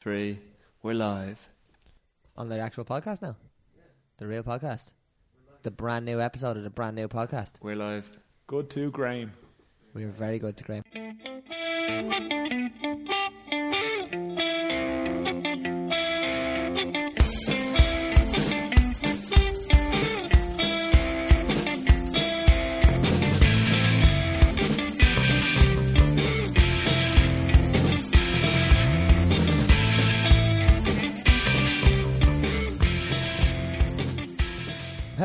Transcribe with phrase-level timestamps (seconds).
[0.00, 0.38] three.
[0.82, 1.48] We're live.
[2.36, 3.36] on the actual podcast now.
[4.16, 4.92] The real podcast.
[5.62, 7.52] The brand new episode of the brand new podcast.
[7.60, 8.10] We're live.
[8.46, 9.32] Good to Graham.
[9.92, 10.84] We were very good to Graham.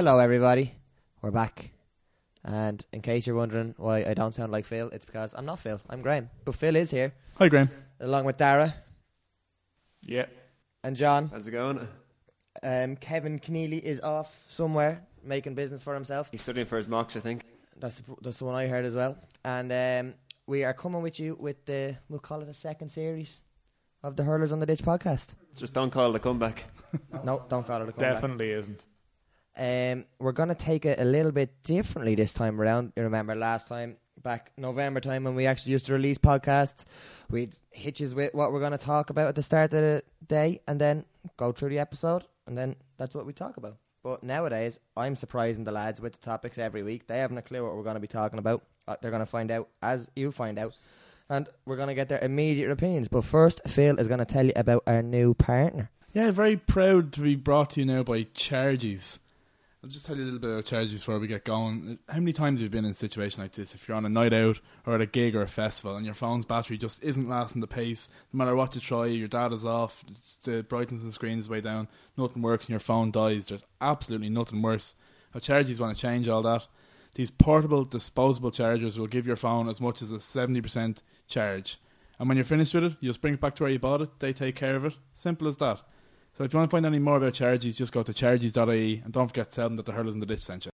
[0.05, 0.71] Hello, everybody.
[1.23, 1.71] We're back.
[2.43, 5.57] And in case you're wondering why I don't sound like Phil, it's because I'm not
[5.57, 5.81] Phil.
[5.89, 6.29] I'm Graham.
[6.45, 7.71] But Phil is here, Hi, Graham.
[7.99, 8.75] along with Dara
[10.03, 10.27] Yeah.
[10.83, 11.29] and John.
[11.29, 11.87] How's it going?
[12.61, 16.29] Um, Kevin Keneally is off somewhere making business for himself.
[16.31, 17.43] He's studying for his mocks, I think.
[17.75, 19.17] That's the, that's the one I heard as well.
[19.43, 20.13] And um,
[20.45, 23.41] we are coming with you with the, we'll call it a second series
[24.03, 25.33] of the Hurlers on the Ditch podcast.
[25.55, 26.65] Just don't call it a comeback.
[27.23, 28.13] no, don't call it a comeback.
[28.13, 28.85] Definitely isn't.
[29.57, 32.93] Um, we're going to take it a little bit differently this time around.
[32.95, 36.85] You remember last time, back November time when we actually used to release podcasts,
[37.29, 40.59] we'd hitches with what we're going to talk about at the start of the day
[40.67, 41.05] and then
[41.37, 43.77] go through the episode and then that's what we talk about.
[44.03, 47.07] But nowadays, I'm surprising the lads with the topics every week.
[47.07, 48.63] They haven't a clue what we're going to be talking about.
[48.87, 50.73] Uh, they're going to find out as you find out.
[51.27, 53.07] And we're going to get their immediate opinions.
[53.07, 55.89] But first, Phil is going to tell you about our new partner.
[56.13, 59.19] Yeah, very proud to be brought to you now by Charges.
[59.85, 61.99] I'll just tell you a little bit about Charges before we get going.
[62.09, 63.75] How many times have you been in a situation like this?
[63.75, 66.15] If you're on a night out or at a gig or a festival and your
[66.15, 70.03] phone's battery just isn't lasting the pace, no matter what you try, your data's off,
[70.43, 71.87] the brightness of the screen is way down,
[72.17, 73.45] nothing works, and your phone dies.
[73.45, 74.95] There's absolutely nothing worse.
[75.35, 76.65] Now, Charges want to change all that.
[77.13, 80.97] These portable, disposable chargers will give your phone as much as a 70%
[81.27, 81.77] charge.
[82.17, 84.01] And when you're finished with it, you just bring it back to where you bought
[84.01, 84.95] it, they take care of it.
[85.13, 85.81] Simple as that.
[86.37, 89.13] So if you want to find any more about Charges, just go to charges.ie and
[89.13, 90.71] don't forget to tell them that the Hurlers in the Ditch sent you.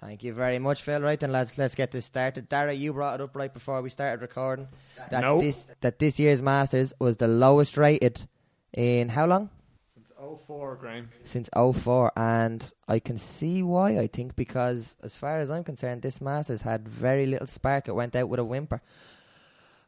[0.00, 1.00] Thank you very much, Phil.
[1.00, 2.48] Right then, lads, let's get this started.
[2.48, 4.68] Dara, you brought it up right before we started recording
[5.10, 5.40] that Nope.
[5.40, 8.28] this that this year's Masters was the lowest rated
[8.72, 9.50] in how long?
[9.94, 10.12] Since
[10.46, 11.08] 04, Graham.
[11.24, 12.12] Since 04.
[12.16, 13.98] and I can see why.
[13.98, 17.88] I think because as far as I'm concerned, this Masters had very little spark.
[17.88, 18.82] It went out with a whimper.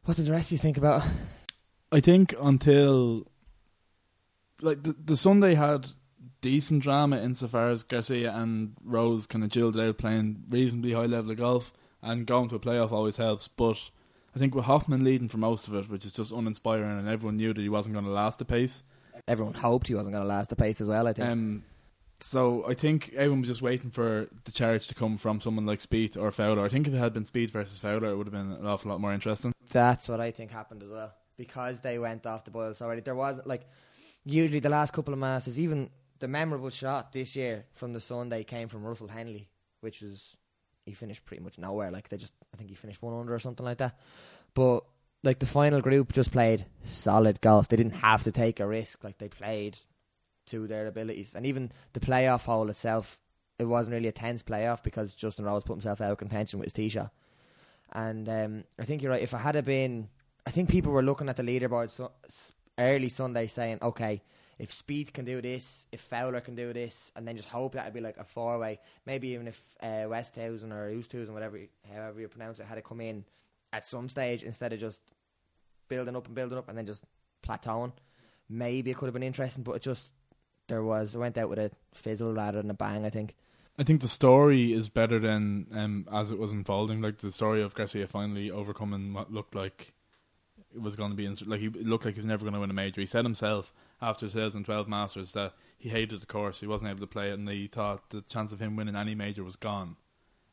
[0.05, 1.03] What did the rest of you think about?
[1.91, 3.27] I think until
[4.61, 5.87] like the, the Sunday had
[6.41, 11.31] decent drama insofar as Garcia and Rose kind of chilled out playing reasonably high level
[11.31, 13.47] of golf and going to a playoff always helps.
[13.47, 13.89] But
[14.35, 17.37] I think with Hoffman leading for most of it, which is just uninspiring, and everyone
[17.37, 18.83] knew that he wasn't going to last the pace.
[19.27, 21.07] Everyone hoped he wasn't going to last the pace as well.
[21.07, 21.29] I think.
[21.29, 21.63] Um,
[22.19, 25.79] so I think everyone was just waiting for the charge to come from someone like
[25.79, 26.65] Spieth or Fowler.
[26.65, 28.91] I think if it had been Spieth versus Fowler, it would have been an awful
[28.91, 29.53] lot more interesting.
[29.69, 31.13] That's what I think happened as well.
[31.35, 33.01] Because they went off the boils already.
[33.01, 33.67] There wasn't like
[34.27, 35.89] usually the last couple of masters, even
[36.19, 39.49] the memorable shot this year from the Sunday came from Russell Henley,
[39.81, 40.37] which was
[40.85, 41.91] he finished pretty much nowhere.
[41.91, 43.99] Like they just I think he finished one under or something like that.
[44.53, 44.83] But
[45.23, 47.67] like the final group just played solid golf.
[47.67, 49.03] They didn't have to take a risk.
[49.03, 49.77] Like they played
[50.47, 51.35] to their abilities.
[51.35, 53.19] And even the playoff hole itself,
[53.59, 56.67] it wasn't really a tense playoff because Justin Rose put himself out of contention with
[56.67, 57.11] his tee shot.
[57.91, 59.21] And um, I think you're right.
[59.21, 60.09] If I had been,
[60.45, 62.11] I think people were looking at the leaderboard so,
[62.77, 64.21] early Sunday saying, okay,
[64.59, 67.83] if Spieth can do this, if Fowler can do this, and then just hope that
[67.83, 68.79] it'd be like a four way.
[69.05, 71.59] Maybe even if uh, Westhausen or Oosthuizen, whatever,
[71.93, 73.23] however you pronounce it, had to come in
[73.71, 75.01] at some stage instead of just
[75.87, 77.03] building up and building up and then just
[77.43, 77.93] plateauing.
[78.49, 80.11] Maybe it could have been interesting, but it just
[80.67, 83.05] there was it went out with a fizzle rather than a bang.
[83.05, 83.35] I think.
[83.79, 87.01] I think the story is better than um, as it was unfolding.
[87.01, 89.93] Like the story of Garcia finally overcoming what looked like
[90.75, 92.69] was going to be ins- like he looked like he was never going to win
[92.69, 93.01] a major.
[93.01, 97.07] He said himself after 2012 Masters that he hated the course, he wasn't able to
[97.07, 99.95] play it, and he thought the chance of him winning any major was gone.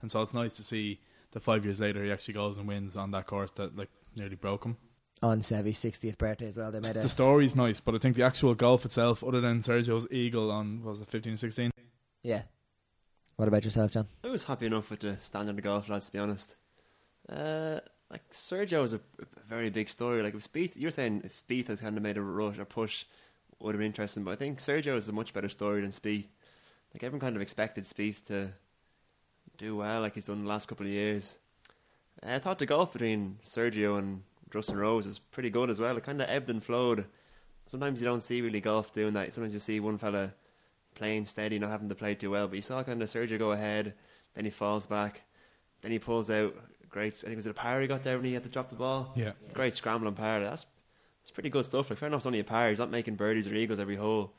[0.00, 1.00] And so it's nice to see
[1.32, 4.36] that five years later he actually goes and wins on that course that like nearly
[4.36, 4.76] broke him.
[5.22, 8.16] On Seve's 60th birthday as well, they made a The story's nice, but I think
[8.16, 11.70] the actual golf itself, other than Sergio's eagle on was it 15 or 16,
[12.22, 12.42] yeah.
[13.36, 14.08] What about yourself, John?
[14.22, 16.56] I was happy enough with the standard of golf, lads, to be honest.
[17.28, 17.80] Uh,
[18.14, 20.22] like, Sergio is a, a very big story.
[20.22, 23.06] Like, if Spieth, you're saying if Spieth has kind of made a rush or push,
[23.58, 26.26] would have been interesting, but I think Sergio is a much better story than Spieth.
[26.92, 28.52] Like, everyone kind of expected Spieth to
[29.58, 31.38] do well, like he's done the last couple of years.
[32.22, 34.22] I thought the golf between Sergio and
[34.52, 35.96] Justin Rose is pretty good as well.
[35.96, 37.06] It kind of ebbed and flowed.
[37.66, 39.32] Sometimes you don't see really golf doing that.
[39.32, 40.32] Sometimes you see one fella
[40.94, 42.46] playing steady, not having to play too well.
[42.46, 43.94] But you saw kind of Sergio go ahead,
[44.34, 45.22] then he falls back,
[45.82, 46.54] then he pulls out.
[46.94, 48.48] Great, I think it was it a par he got there when he had to
[48.48, 49.10] drop the ball.
[49.16, 49.32] Yeah.
[49.52, 50.38] Great scramble on par.
[50.38, 50.64] That's
[51.22, 51.90] it's pretty good stuff.
[51.90, 52.68] Like fair enough, it's only a par.
[52.68, 54.32] He's not making birdies or eagles every hole,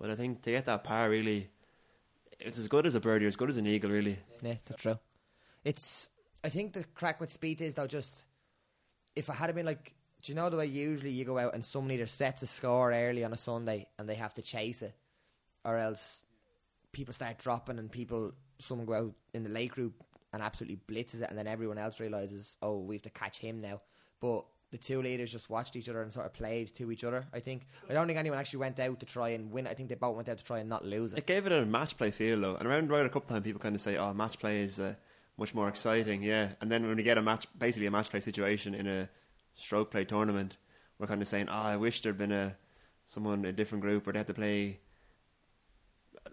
[0.00, 1.50] but I think to get that par really,
[2.40, 4.18] it's as good as a birdie, or as good as an eagle, really.
[4.40, 4.98] Yeah, that's true.
[5.66, 6.08] It's.
[6.42, 8.24] I think the crack with Spieth is though just
[9.14, 11.62] if I had been like, do you know the way usually you go out and
[11.62, 14.94] someone either sets a score early on a Sunday and they have to chase it,
[15.62, 16.22] or else
[16.90, 19.92] people start dropping and people someone go out in the late group
[20.32, 23.60] and absolutely blitzes it, and then everyone else realizes, oh, we have to catch him
[23.60, 23.80] now.
[24.20, 27.24] But the two leaders just watched each other and sort of played to each other.
[27.32, 29.66] I think I don't think anyone actually went out to try and win.
[29.66, 31.18] I think they both went out to try and not lose it.
[31.20, 33.44] It gave it a match play feel though, and around about a couple of times
[33.44, 34.94] people kind of say, "Oh, match play is uh,
[35.38, 38.20] much more exciting." Yeah, and then when you get a match, basically a match play
[38.20, 39.08] situation in a
[39.54, 40.58] stroke play tournament,
[40.98, 42.54] we're kind of saying, "Oh, I wish there'd been a
[43.06, 44.80] someone in a different group where they had to play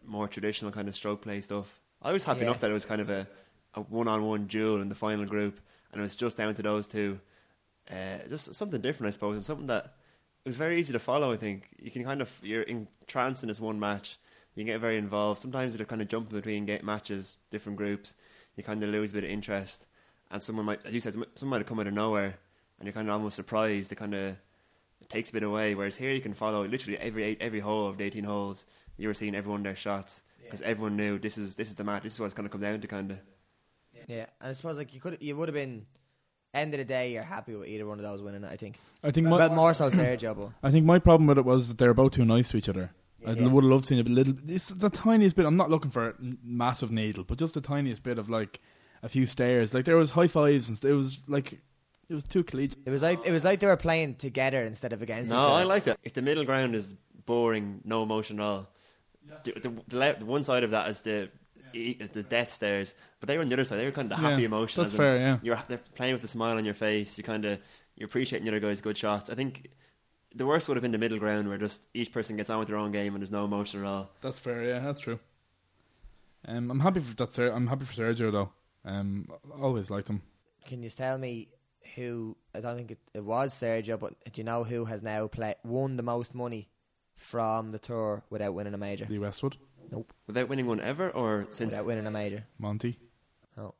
[0.03, 2.47] more traditional kind of stroke play stuff." I was happy Yeah.
[2.47, 3.27] enough that it was kind of a
[3.75, 5.59] a one on one duel in the final group,
[5.91, 7.19] and it was just down to those two.
[7.89, 11.31] Uh, just something different, I suppose, and something that it was very easy to follow.
[11.31, 14.17] I think you can kind of you're entranced in this one match.
[14.55, 15.39] You can get very involved.
[15.39, 18.15] Sometimes you're kind of jumping between matches, different groups.
[18.55, 19.87] You kind of lose a bit of interest,
[20.31, 22.37] and someone might, as you said, someone might have come out of nowhere,
[22.79, 23.91] and you're kind of almost surprised.
[23.91, 24.37] It kind of
[25.01, 25.75] it takes a bit away.
[25.75, 28.65] Whereas here you can follow literally every eight, every hole of the 18 holes.
[28.97, 32.03] You were seeing everyone their shots because everyone knew this is this is the match.
[32.03, 33.19] This is what it's going to come down to, kind of.
[34.07, 35.85] Yeah, and I suppose like you could, you would have been.
[36.53, 38.45] End of the day, you're happy with either one of those winning.
[38.45, 38.77] I think.
[39.03, 41.67] I think my, Well, more so Sergio, but I think my problem with it was
[41.67, 42.91] that they're both too nice to each other.
[43.27, 43.47] I Yeah.
[43.49, 45.45] would have loved seeing a little, just the tiniest bit.
[45.45, 48.61] I'm not looking for a n- massive needle, but just the tiniest bit of like
[49.03, 49.73] a few stares.
[49.73, 51.59] Like there was high fives and st- it was like
[52.07, 52.83] it was too collegiate.
[52.85, 55.47] it was like it was like they were playing together instead of against No, each
[55.49, 55.53] other.
[55.55, 55.99] I liked it.
[56.03, 56.93] If the middle ground is
[57.25, 58.67] boring, no emotion at all.
[59.43, 61.29] The, the, the, the one side of that is the
[62.11, 63.77] the death stares, but they were on the other side.
[63.79, 64.81] They were kind of the happy Yeah, emotion.
[64.83, 65.37] that's fair, yeah.
[65.43, 67.17] you're they're playing with a smile on your face.
[67.17, 67.59] You kind of
[67.95, 69.29] you're appreciating the other guy's good shots.
[69.29, 69.69] I think
[70.33, 72.67] the worst would have been the middle ground where just each person gets on with
[72.67, 74.11] their own game and there's no emotion at all.
[74.21, 74.63] That's fair.
[74.63, 75.19] Yeah, that's true.
[76.47, 77.33] Um, I'm happy for that.
[77.33, 78.51] Ser- I'm happy for Sergio though.
[78.83, 79.27] Um,
[79.57, 80.21] I always liked him.
[80.65, 81.47] Can you tell me
[81.95, 82.35] who?
[82.53, 85.55] I don't think it, it was Sergio, but do you know who has now play,
[85.63, 86.69] won the most money
[87.15, 89.07] from the tour without winning a major?
[89.09, 89.55] Lee Westwood,
[90.27, 92.97] Without winning one ever, or since Without winning a major, Monty.
[93.57, 93.73] Oh,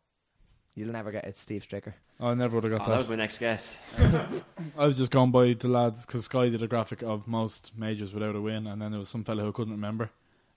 [0.74, 1.38] you'll never get it.
[1.38, 1.94] Steve Stricker.
[2.19, 2.98] I never would have oh, got that that.
[3.00, 3.81] was my next guess.
[4.78, 8.13] I was just going by the lads because Sky did a graphic of most majors
[8.13, 10.10] without a win, and then there was some fellow who couldn't remember,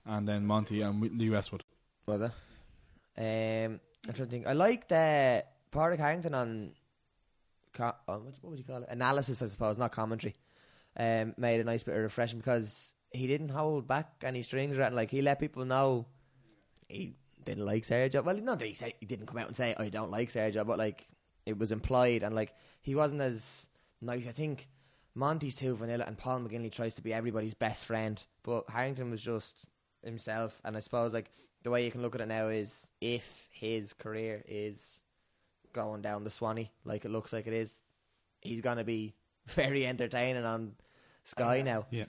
[0.06, 1.65] and then Monty and Lee Westwood.
[2.06, 2.31] Was it?
[3.19, 4.47] Um, I'm trying to think.
[4.47, 5.43] I like liked uh,
[5.73, 6.71] Padraig Harrington on,
[7.73, 8.89] co- on what, what would you call it?
[8.91, 10.37] Analysis, I suppose, not commentary.
[10.97, 14.82] Um, made a nice bit of refreshing because he didn't hold back any strings or
[14.82, 14.96] anything.
[14.96, 16.06] Like he let people know
[16.88, 17.14] he
[17.44, 18.25] didn't like Sergio.
[18.25, 20.66] Well, not that he said he didn't come out and say I don't like Sergio,
[20.66, 21.08] but like
[21.46, 23.69] it was implied and like he wasn't as
[24.00, 24.26] nice.
[24.26, 24.69] I think
[25.14, 29.22] Monty's too vanilla and Paul McGinley tries to be everybody's best friend, but Harrington was
[29.22, 29.64] just
[30.04, 30.61] himself.
[30.64, 31.31] And I suppose like
[31.62, 35.00] the way you can look at it now is if his career is
[35.72, 37.81] going down the Swanee like it looks like it is,
[38.40, 39.14] he's gonna be
[39.46, 40.75] very entertaining on
[41.25, 41.87] Sky now.
[41.90, 42.04] Yeah.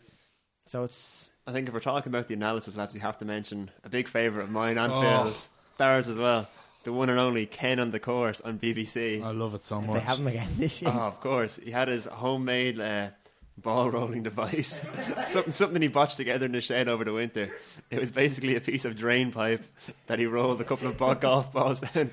[0.70, 3.72] So it's I think if we're talking about the analysis, lads, we have to mention
[3.84, 5.02] a big favourite of mine and Oh.
[5.02, 5.50] Phil's,
[5.80, 6.48] Dara's as well.
[6.84, 9.24] The one and only Ken on the course on BBC.
[9.24, 9.94] I love it so much.
[9.96, 10.92] they have him again this year.
[10.94, 11.56] Oh, of course.
[11.56, 13.10] He had his homemade uh,
[13.58, 14.86] ball rolling device.
[15.26, 17.50] something something he botched together in the shed over the winter.
[17.90, 19.64] It was basically a piece of drain pipe
[20.06, 22.12] that he rolled a couple of bo- golf balls down.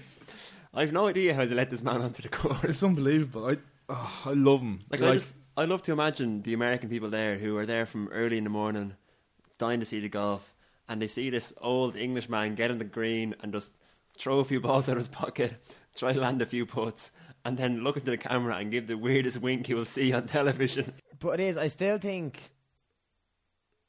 [0.72, 2.64] I've no idea how they let this man onto the course.
[2.64, 3.50] It's unbelievable.
[3.50, 3.56] I
[3.90, 4.80] oh, I love him.
[4.90, 8.08] Like, I just, I love to imagine the American people there who are there from
[8.08, 8.94] early in the morning,
[9.56, 10.52] dying to see the golf,
[10.86, 13.72] and they see this old English man get on the green and just
[14.18, 15.54] throw a few balls out of his pocket,
[15.94, 17.10] try land a few putts,
[17.46, 20.26] and then look into the camera and give the weirdest wink you will see on
[20.26, 20.92] television.
[21.18, 21.56] But it is.
[21.56, 22.50] I still think,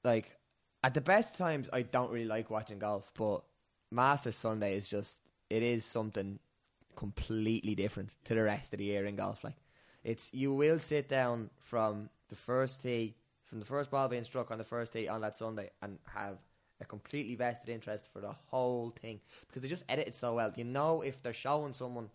[0.06, 0.38] like,
[0.86, 3.12] at the best times, I don't really like watching golf.
[3.14, 3.44] But
[3.92, 5.20] Masters Sunday is just
[5.50, 6.40] it is something
[6.96, 9.44] completely different to the rest of the year in golf.
[9.44, 9.56] Like,
[10.08, 14.50] it's you will sit down from the first tee, from the first ball being struck
[14.52, 16.38] on the first tee on that Sunday, and have
[16.80, 20.54] a completely vested interest for the whole thing because they just edit it so well.
[20.56, 22.10] You know if they're showing someone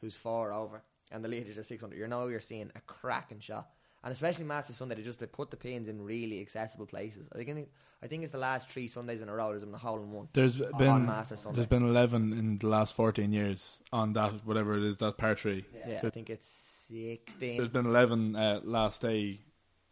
[0.00, 3.68] who's four over and the leaders are 600, you know you're seeing a cracking shot.
[4.06, 7.28] And especially Masters Sunday, they just they put the pins in really accessible places.
[7.34, 7.68] I think
[8.04, 9.48] I think it's the last three Sundays in a row.
[9.50, 10.28] There's been a hole in one.
[10.32, 11.50] There's on been Sunday.
[11.56, 15.34] there's been eleven in the last fourteen years on that whatever it is that par
[15.34, 15.64] three.
[15.74, 17.66] yeah, I think it's There's sixteen.
[17.66, 19.40] been eleven uh, last day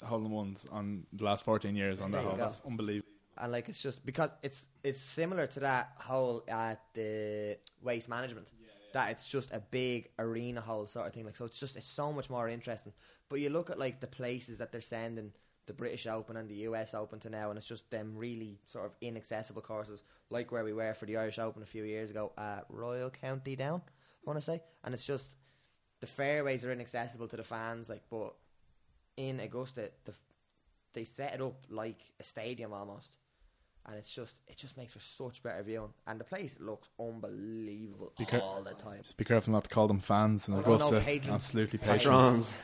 [0.05, 2.39] hole in ones on the last fourteen years on There that you hole.
[2.39, 2.45] go.
[2.45, 3.09] That's unbelievable.
[3.37, 8.47] And like it's just because it's it's similar to that hole at the waste management.
[8.95, 11.27] That it's just a big arena hall sort of thing.
[11.27, 12.93] Like so, it's just it's so much more interesting.
[13.29, 15.33] But you look at like the places that they're sending
[15.67, 18.87] the British Open and the US Open to now, and it's just them really sort
[18.87, 22.33] of inaccessible courses, like where we were for the Irish Open a few years ago
[22.39, 25.35] at Royal County Down, I want to say, and it's just
[26.01, 28.35] the fairways are inaccessible to the fans, like, but
[29.17, 30.15] in Augusta, the,
[30.93, 33.17] they set it up like a stadium almost,
[33.87, 38.13] and it's just it just makes for such better viewing, and the place looks unbelievable
[38.19, 39.01] Be car- all the time.
[39.03, 41.01] Just be careful not to call them fans and Oh, no, Augusta.
[41.01, 41.35] patrons.
[41.35, 42.03] Absolutely Patrons.
[42.03, 42.55] patrons.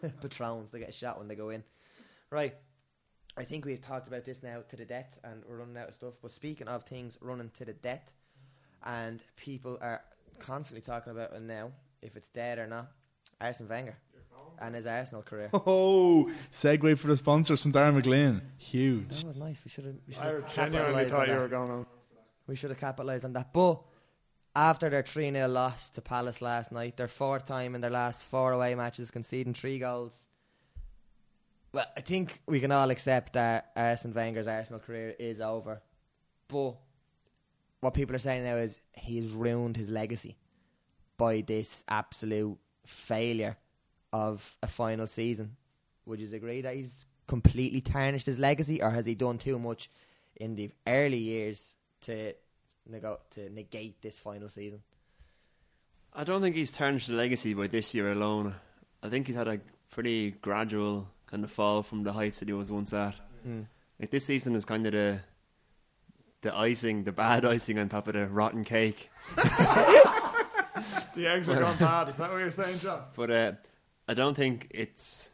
[0.00, 0.14] Patrons.
[0.22, 0.70] patrons.
[0.70, 1.64] They get shot when they go in.
[2.30, 2.54] Right.
[3.36, 5.94] I think we've talked about this now to the death, and we're running out of
[5.94, 6.14] stuff.
[6.22, 8.12] But speaking of things running to the death,
[8.84, 10.02] and people are
[10.38, 12.92] constantly talking about it now, if it's dead or not,
[13.40, 13.96] Arsene Wenger
[14.60, 15.50] and his Arsenal career.
[15.66, 18.42] Oh, segue for the sponsors from Darren McLean.
[18.58, 19.08] Huge.
[19.08, 19.60] That was nice.
[19.64, 19.94] We should have.
[20.06, 21.40] We should I genuinely capitalised thought on you that.
[21.40, 21.86] were going on.
[22.46, 23.52] We should have capitalised on that.
[23.52, 23.80] But
[24.54, 28.22] after their 3 0 loss to Palace last night, their fourth time in their last
[28.22, 30.28] four away matches, conceding three goals.
[31.72, 35.82] Well, I think we can all accept that Arsene Wenger's Arsenal career is over.
[36.46, 36.76] But
[37.80, 40.36] what people are saying now is he's ruined his legacy
[41.16, 43.56] by this absolute failure
[44.14, 45.56] of a final season.
[46.06, 49.90] Would you agree that he's completely tarnished his legacy, or has he done too much
[50.36, 52.32] in the early years to
[52.88, 54.82] nego- to negate this final season?
[56.12, 58.54] I don't think he's tarnished the legacy by this year alone.
[59.02, 59.58] I think he's had a
[59.90, 63.16] pretty gradual kind of fall from the heights that he was once at.
[63.46, 63.66] Mm.
[63.98, 65.18] Like this season is kind of the
[66.42, 69.10] the icing, the bad icing on top of the rotten cake.
[71.14, 72.08] The eggs are gone bad.
[72.08, 73.02] Is that what you're saying, John?
[73.14, 73.52] But uh,
[74.06, 75.30] I don't think it's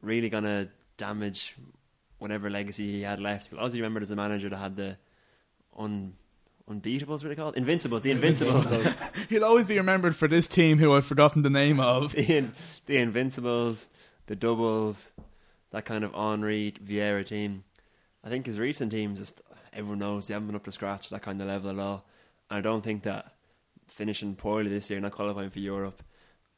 [0.00, 1.56] really gonna damage
[2.18, 3.52] whatever legacy he had left.
[3.52, 4.96] I also remember as a manager that had the
[5.76, 6.14] un
[6.68, 7.56] unbeatables, what are they called?
[7.56, 9.00] Invincibles, the Invincibles.
[9.28, 12.12] He'll always be remembered for this team who I've forgotten the name of.
[12.14, 12.52] the, in,
[12.86, 13.88] the Invincibles,
[14.26, 15.10] the doubles,
[15.70, 17.64] that kind of Henry Vieira team.
[18.22, 19.40] I think his recent teams, just
[19.72, 22.04] everyone knows they haven't been up to scratch at that kind of level at all.
[22.50, 23.34] And I don't think that
[23.86, 26.02] finishing poorly this year, not qualifying for Europe,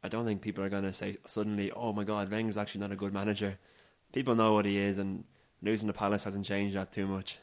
[0.02, 2.92] I don't think people are going to say suddenly, "Oh my God, Wenger's actually not
[2.92, 3.58] a good manager."
[4.12, 5.24] People know what he is, and
[5.62, 7.38] losing the Palace hasn't changed that too much.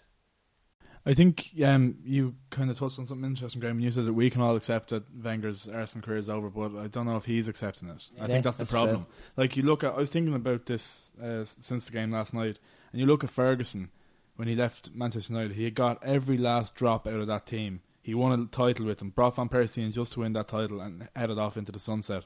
[1.05, 3.79] I think um, you kind of touched on something interesting, Graham.
[3.79, 6.87] You said that we can all accept that Wenger's Arsenal career is over, but I
[6.87, 8.09] don't know if he's accepting it.
[8.19, 9.07] I think that's, that's the problem.
[9.37, 12.59] Like you look at, I was thinking about this uh, since the game last night,
[12.91, 13.89] and you look at Ferguson
[14.35, 15.55] when he left Manchester United.
[15.55, 17.81] He had got every last drop out of that team.
[18.01, 20.81] He won a title with them, brought Van Persie in just to win that title,
[20.81, 22.25] and headed off into the sunset.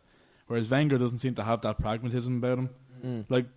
[0.53, 2.69] Whereas Wenger doesn't seem to have that pragmatism about him.
[3.03, 3.25] Mm.
[3.27, 3.47] Like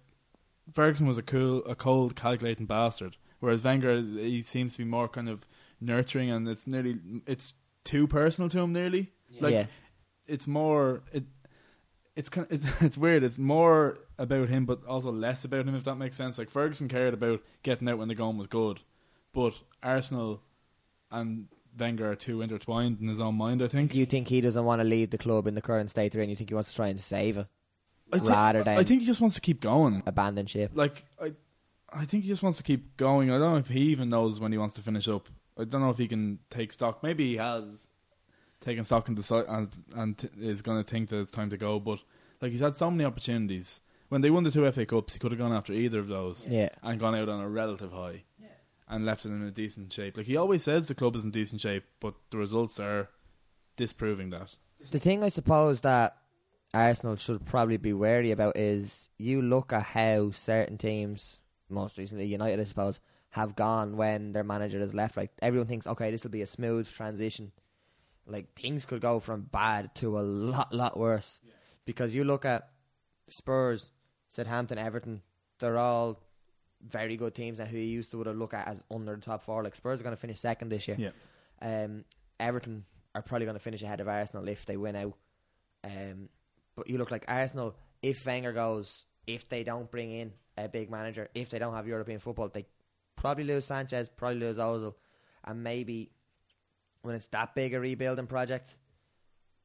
[0.73, 3.19] Ferguson was a cool, a cold, calculating bastard.
[3.39, 5.47] Whereas Wenger, he seems to be more kind of
[5.79, 7.53] nurturing, and it's nearly, it's
[7.85, 8.73] too personal to him.
[8.73, 9.67] Nearly, like yeah.
[10.27, 11.25] it's more, it,
[12.15, 13.25] it's kind, of, it's, it's weird.
[13.25, 15.75] It's more about him, but also less about him.
[15.75, 16.39] If that makes sense.
[16.39, 18.81] Like Ferguson cared about getting out when the game was good,
[19.35, 20.41] but Arsenal
[21.11, 23.63] and Wenger are too intertwined in his own mind.
[23.63, 23.95] I think.
[23.95, 26.31] You think he doesn't want to leave the club in the current state they're in?
[26.31, 27.47] You think he wants to try and save it,
[28.13, 30.03] I thi- rather than I think he just wants to keep going.
[30.07, 30.73] abandon ship?
[30.75, 31.33] like I,
[31.93, 33.31] I think he just wants to keep going.
[33.31, 35.29] I don't know if he even knows when he wants to finish up.
[35.59, 37.03] I don't know if he can take stock.
[37.03, 37.87] Maybe he has
[38.61, 41.57] taken stock and decide and, and t- is going to think that it's time to
[41.57, 41.79] go.
[41.81, 42.01] But
[42.41, 43.81] like he's had so many opportunities.
[44.09, 46.47] When they won the two FA Cups, he could have gone after either of those
[46.49, 46.69] Yeah.
[46.83, 48.23] and gone out on a relative high
[48.89, 50.17] and left it in a decent shape.
[50.17, 53.09] Like he always says, the club is in decent shape, but the results are
[53.77, 54.55] disproving that.
[54.91, 56.17] The thing I suppose that
[56.73, 62.27] Arsenal should probably be wary about is you look at how certain teams, most recently
[62.27, 63.01] United, I suppose,
[63.31, 65.17] have gone when their manager has left.
[65.17, 67.53] Like everyone thinks, okay, this will be a smooth transition.
[68.27, 71.41] Like things could go from bad to a lot, lot worse.
[71.85, 72.69] Because you look at
[73.29, 73.91] Spurs,
[74.29, 75.23] Southampton, Everton,
[75.59, 76.21] they're all
[76.89, 79.21] very good teams now who you used to would have looked at as under the
[79.21, 79.63] top four.
[79.63, 80.97] Like Spurs are going to finish second this year.
[80.99, 81.11] Yeah.
[81.61, 82.05] Um,
[82.39, 85.15] Everton are probably going to finish ahead of Arsenal if they win out.
[85.85, 86.29] Um,
[86.75, 90.91] but you look like Arsenal, if Wenger goes, if they don't bring in a big
[90.91, 92.67] manager, if they don't have European football, they
[93.17, 94.95] probably lose Sanchez, probably lose Ozil,
[95.45, 96.11] and maybe
[97.03, 98.77] when it's that big a rebuilding project,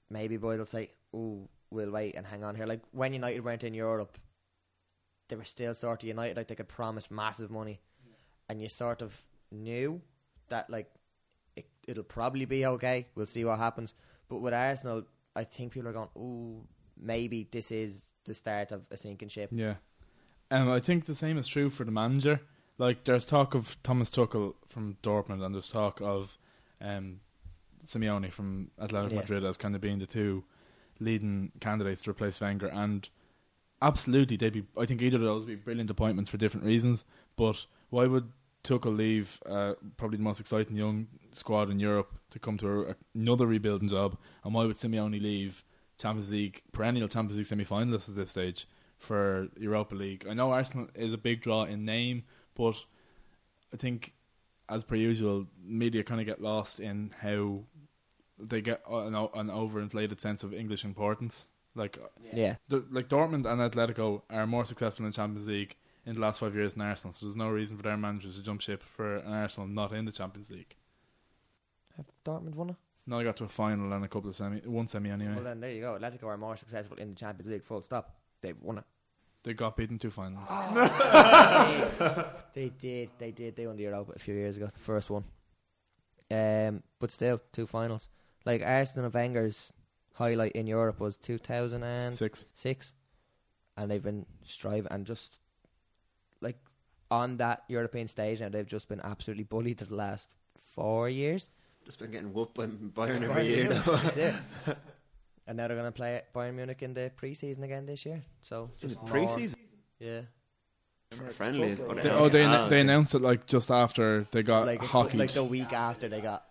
[0.09, 3.63] maybe Boyd will say, "Ooh, we'll wait and hang on here." Like when United went
[3.63, 4.17] in Europe,
[5.31, 7.79] they were still sort of United, like they could promise massive money,
[8.47, 9.19] and you sort of
[9.51, 10.01] knew
[10.49, 10.91] that like
[11.55, 13.07] it, it'll probably be okay.
[13.15, 13.95] We'll see what happens.
[14.29, 15.03] But with Arsenal,
[15.35, 16.67] I think people are going, "Ooh,
[17.01, 19.75] maybe this is the start of a sinking ship." Yeah.
[20.51, 22.41] Um, I think the same is true for the manager.
[22.77, 26.37] Like, there's talk of Thomas Tuchel from Dortmund, and there's talk of
[26.81, 27.21] um,
[27.85, 29.17] Simeone from Atletico Yeah.
[29.19, 30.43] Madrid as kind of being the two
[30.99, 33.07] leading candidates to replace Wenger, and
[33.81, 34.63] absolutely they'd be.
[34.77, 37.05] I think either of those would be brilliant appointments for different reasons.
[37.35, 38.31] But why would
[38.63, 42.95] Tuchel leave uh, probably the most exciting young squad in Europe to come to a,
[43.15, 45.63] another rebuilding job, and why would Simeone leave
[45.97, 50.25] Champions League perennial Champions League semi-finalists at this stage for Europa League?
[50.29, 52.23] I know Arsenal is a big draw in name,
[52.55, 52.75] but
[53.73, 54.13] I think
[54.69, 57.63] as per usual, media kind of get lost in how
[58.39, 61.49] they get an, an overinflated sense of English importance.
[61.75, 61.97] Like,
[62.33, 62.55] Yeah.
[62.67, 65.75] the, like Dortmund and Atletico are more successful in Champions League
[66.05, 67.13] in the last five years than Arsenal.
[67.13, 70.05] So there's no reason for their managers to jump ship for an Arsenal not in
[70.05, 70.75] the Champions League.
[71.97, 72.75] Have Dortmund won it?
[73.07, 75.35] No, I got to a final and a couple of semi, one semi anyway.
[75.35, 75.97] Well, then there you go.
[75.99, 77.63] Atletico are more successful in the Champions League.
[77.63, 78.15] Full stop.
[78.41, 78.83] They've won it.
[79.43, 80.47] they got beaten two finals.
[82.53, 83.09] They did.
[83.17, 83.55] They did.
[83.55, 84.67] They won the Europa a few years ago.
[84.67, 85.23] The first one.
[86.29, 88.09] Um, but still, two finals.
[88.45, 89.73] Like Arsenal and Wenger's
[90.21, 92.93] highlight in Europe was 2006, Six.
[93.77, 95.39] and they've been striving and just
[96.41, 96.57] like
[97.09, 98.49] on that European stage now.
[98.49, 100.29] They've just been absolutely bullied for the last
[100.75, 101.49] four years.
[101.85, 104.75] Just been getting whooped by Bayern every year now.
[105.47, 108.21] And now they're going to play Bayern Munich in the preseason again this year.
[108.41, 109.59] So Is just it more- pre-season?
[109.99, 110.21] Yeah.
[111.11, 111.79] For friendlies?
[111.79, 115.19] They, oh, they they announced it like just after they got like, hockeyed.
[115.19, 116.45] like the week after they got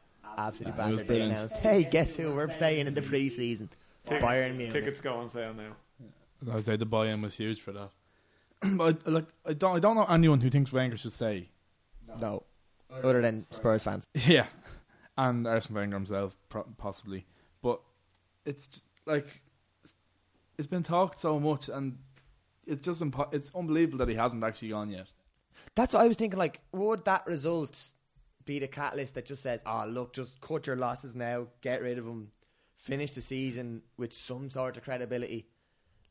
[0.49, 1.09] absolutely It was battered.
[1.09, 3.69] They announced, "Hey, guess who we're playing in the preseason?
[4.07, 5.77] Tick- Bayern Munich." Tickets go on sale now.
[6.53, 7.91] I'd say the buy-in was huge for that.
[8.77, 11.51] but I, like, I don't, I don't know anyone who thinks Wenger should stay.
[12.21, 12.45] No,
[12.91, 14.09] other than Spurs fans.
[14.27, 14.47] Yeah,
[15.17, 16.37] and Arsene Wenger himself,
[16.79, 17.27] possibly.
[17.63, 17.81] But
[18.47, 19.43] it's just, like
[20.59, 21.99] it's been talked so much, and
[22.67, 25.07] it's just impo- it's unbelievable that he hasn't actually gone yet.
[25.75, 26.39] That's what I was thinking.
[26.39, 27.89] Like, would that result
[28.50, 31.99] be the catalyst that just says, "Oh, look, just cut your losses now, get rid
[31.99, 32.33] of him,
[32.76, 35.47] finish the season with some sort of credibility,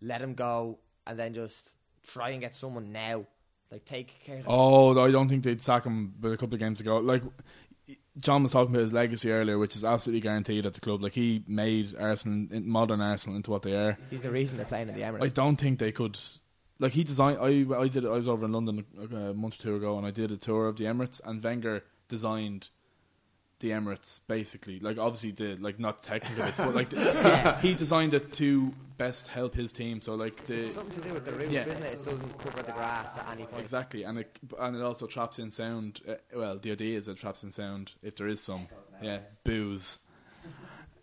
[0.01, 1.75] let him go, and then just
[2.07, 3.25] try and get someone now,
[3.71, 6.61] like take care." of Oh, I don't think they'd sack him but a couple of
[6.61, 6.97] games ago.
[6.99, 7.23] Like
[8.21, 11.01] John was talking about his legacy earlier, which is absolutely guaranteed at the club.
[11.01, 13.97] Like he made Arsenal, modern Arsenal, into what they are.
[14.09, 15.23] He's the reason they're playing in the Emirates.
[15.23, 16.17] I don't think they could.
[16.79, 17.39] Like he designed.
[17.41, 18.05] I I did.
[18.05, 20.37] I was over in London a, a month or two ago, and I did a
[20.37, 21.19] tour of the Emirates.
[21.25, 22.67] And Wenger designed
[23.59, 24.79] the Emirates basically.
[24.79, 29.27] Like obviously did like not technical bits, but like the, he designed it to best
[29.29, 30.01] help his team.
[30.01, 31.65] So like the It's something to do with the roof, Yeah.
[31.65, 31.93] isn't it?
[31.93, 33.61] It doesn't cover the grass at any point.
[33.61, 36.01] exactly, and it and it also traps in sound.
[36.07, 38.67] Uh, well, the idea is it traps in sound if there is some.
[39.01, 39.99] Yeah, booze.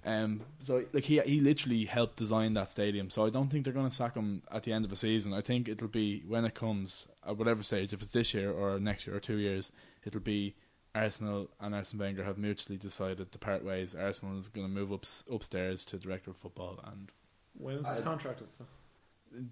[0.05, 3.11] Um, so like he he literally helped design that stadium.
[3.11, 5.33] So I don't think they're going to sack him at the end of a season.
[5.35, 8.79] I think it'll be when it comes at whatever stage, if it's this year or
[8.79, 9.73] next year or two years,
[10.05, 10.55] it'll be
[10.97, 13.95] Arsenal and Arsene Wenger have mutually decided to part ways.
[13.95, 17.11] Arsenal is going to move up upstairs to director of football and
[17.59, 18.67] When's his contract up?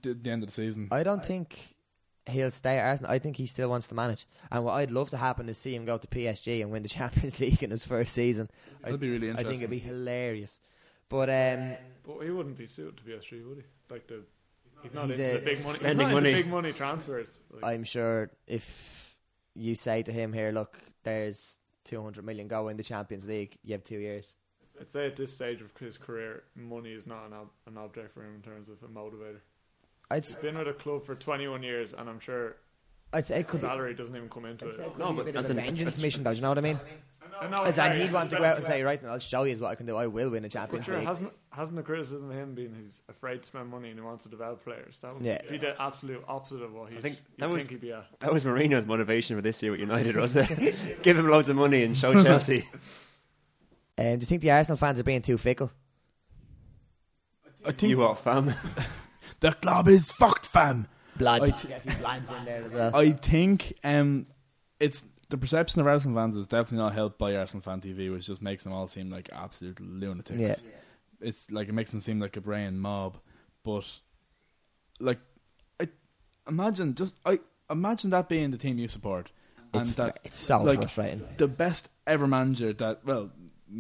[0.02, 0.88] the, the end of the season.
[0.90, 1.74] I don't think
[2.26, 3.10] he'll stay at Arsenal.
[3.10, 4.26] I think he still wants to manage.
[4.50, 6.88] And what I'd love to happen is see him go to PSG and win the
[7.00, 8.48] Champions League in his first season.
[8.82, 9.46] I, That'd be really interesting.
[9.46, 10.60] I think it'd be hilarious.
[11.08, 11.74] But um,
[12.06, 13.64] But he wouldn't be suited to PSG, would he?
[13.90, 14.22] Like the
[14.82, 15.74] he's not He's into a- the big money.
[15.74, 16.32] spending he's not into money.
[16.32, 17.40] big money transfers.
[17.50, 19.16] Like, I'm sure if
[19.54, 23.72] you say to him here, look, there's 200 million go in the Champions League, you
[23.72, 24.34] have two years.
[24.80, 28.12] I'd say at this stage of his career, money is not an, ob- an object
[28.12, 29.38] for him in terms of a motivator.
[30.10, 32.56] I'd, He's been with a club for 21 years, and I'm sure
[33.12, 33.66] I'd say it could be.
[33.68, 34.86] salary doesn't even come into I'd say it.
[34.86, 36.30] it could No, be a but bit as of a an- vengeance mission, though.
[36.32, 36.80] Do you know what I mean?
[37.40, 39.42] I know, As in, sorry, he'd want to go out and say, right, I'll show
[39.44, 39.96] you what I can do.
[39.96, 41.06] I will win a Champions sure, League.
[41.06, 44.24] hasn't hasn't the criticism of him been he's afraid to spend money and he wants
[44.24, 44.98] to develop players?
[44.98, 45.38] That would Yeah.
[45.48, 48.06] be the absolute opposite of what he I think that was- think he'd be at.
[48.20, 50.98] That was Mourinho's motivation for this year with United, was it?
[51.02, 52.64] Give him loads of money and show Chelsea.
[53.96, 55.70] Um, do you think the Arsenal fans are being too fickle?
[57.64, 58.52] I think you what, fam?
[59.40, 60.88] the club is fucked, fam.
[61.16, 61.42] Blood.
[61.42, 62.90] I Get a few blinds in there as well.
[62.96, 64.26] I think um,
[64.80, 68.26] it's the perception of Arsenal fans is definitely not helped by Arsenal fan TV, which
[68.26, 70.40] just makes them all seem like absolute lunatics.
[70.40, 70.70] Yeah.
[71.20, 73.18] It's like it makes them seem like a brain mob,
[73.62, 73.88] but
[75.00, 75.18] like,
[75.80, 75.88] I
[76.48, 77.38] imagine just I
[77.70, 79.30] imagine that being the team you support,
[79.72, 81.26] and It's, that it's so like, frustrating.
[81.38, 83.30] the best ever manager that well,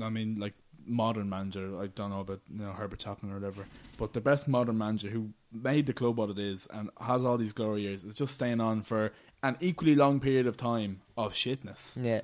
[0.02, 0.54] I mean like
[0.86, 1.78] modern manager.
[1.80, 3.66] I don't know about you know Herbert Chapman or whatever,
[3.98, 7.36] but the best modern manager who made the club what it is and has all
[7.36, 9.12] these glory years is just staying on for
[9.44, 11.98] an equally long period of time of shitness.
[12.02, 12.22] Yeah.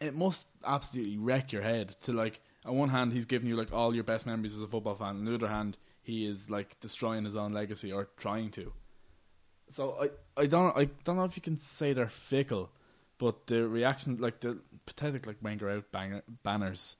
[0.00, 1.96] It must absolutely wreck your head.
[2.02, 4.68] To like, on one hand, he's giving you like all your best memories as a
[4.68, 5.16] football fan.
[5.16, 8.72] On the other hand, he is like destroying his own legacy or trying to.
[9.70, 12.70] So I, I don't I don't know if you can say they're fickle,
[13.16, 16.96] but the reaction like the pathetic like Wenger out banger, banners,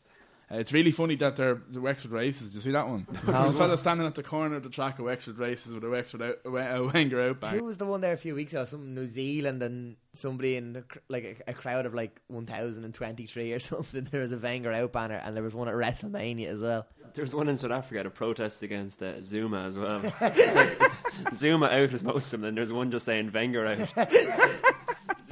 [0.52, 2.48] Uh, it's really funny that they're the Wexford races.
[2.50, 3.06] Did you see that one?
[3.24, 5.88] There's a fella standing at the corner of the track of Wexford races with a
[5.88, 7.64] Wexford out, a a Wenger out Who bang.
[7.64, 8.64] was the one there a few weeks ago?
[8.64, 13.52] Some New Zealand and somebody in the, cr- like a, a crowd of like 1,023
[13.52, 14.04] or something.
[14.10, 16.86] There was a Wenger out banner, and there was one at WrestleMania as well.
[17.14, 20.00] There was one in South Africa to protest against uh, Zuma as well.
[20.20, 22.48] it's like Zuma out is most of them.
[22.48, 24.08] Then there's one just saying Wenger out.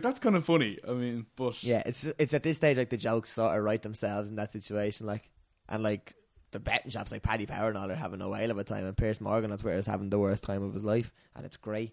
[0.00, 0.78] That's kind of funny.
[0.86, 3.82] I mean, but Yeah, it's it's at this stage like the jokes sort of write
[3.82, 5.28] themselves in that situation, like
[5.68, 6.14] and like
[6.50, 8.84] the betting shops like Paddy Power and all are having a whale of a time,
[8.86, 11.56] and Piers Morgan on Twitter is having the worst time of his life, and it's
[11.56, 11.92] great.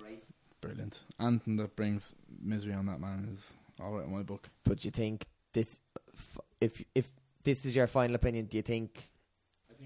[0.62, 1.02] brilliant.
[1.20, 4.50] Anything that brings misery on that man is all right in my book.
[4.64, 5.80] But you think this,
[6.62, 7.12] if if
[7.44, 9.10] this is your final opinion, do you think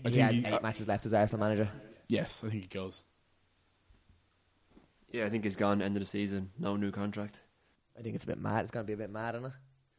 [0.05, 1.69] I he think has he- eight matches left as Arsenal manager?
[2.07, 3.03] Yes, I think he goes.
[5.11, 6.51] Yeah, I think he's gone end of the season.
[6.59, 7.39] No new contract.
[7.99, 8.61] I think it's a bit mad.
[8.63, 9.53] It's gonna be a bit mad, isn't it?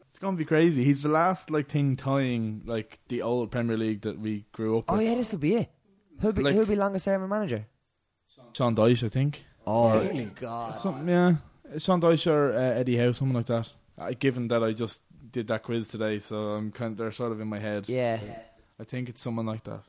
[0.08, 0.82] It's gonna be crazy.
[0.84, 4.84] He's the last like thing tying like the old Premier League that we grew up
[4.88, 5.06] Oh with.
[5.06, 5.70] yeah, this will be it.
[6.20, 7.66] Who'll be Like- who'll be longest serving manager?
[8.52, 9.44] Sean Dyche, I think.
[9.66, 10.24] Oh really?
[10.40, 10.74] God.
[10.74, 11.36] Something, yeah.
[11.78, 13.68] Sean Dyche or uh, Eddie Howe, something like that.
[13.96, 16.96] Uh, given that I just did that quiz today, so I'm kind.
[16.96, 17.88] they're sort of in my head.
[17.88, 18.18] Yeah,
[18.80, 19.82] I think it's someone like that.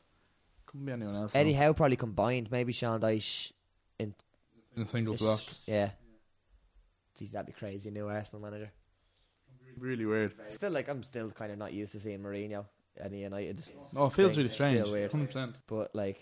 [0.66, 1.34] Couldn't be anyone else.
[1.34, 1.54] Eddie.
[1.54, 2.50] Howe probably combined.
[2.52, 3.52] Maybe Sean Dyche
[3.98, 4.14] in
[4.76, 5.40] a single block.
[5.66, 5.90] Yeah.
[7.22, 7.90] Jeez, that'd be crazy.
[7.90, 8.70] New Arsenal manager.
[9.78, 10.34] Really weird.
[10.48, 12.66] Still, like, I'm still kind of not used to seeing Mourinho
[13.00, 13.62] at United,
[13.96, 14.38] Oh, it feels Thing.
[14.38, 14.80] really It's strange.
[14.80, 15.10] still weird.
[15.12, 15.56] Hundred percent.
[15.66, 16.20] but like,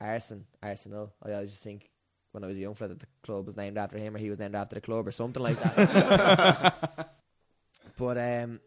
[0.00, 1.12] Arsenal, Arsenal.
[1.22, 1.90] I always just think
[2.32, 4.28] when I was a young fella that the club was named after him or he
[4.30, 7.14] was named after the club or something like that.
[7.96, 8.60] but um,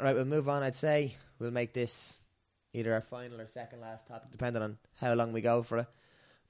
[0.00, 0.62] right, we'll move on.
[0.62, 2.20] I'd say we'll make this
[2.72, 5.86] either our final or second last topic, depending on how long we go for it.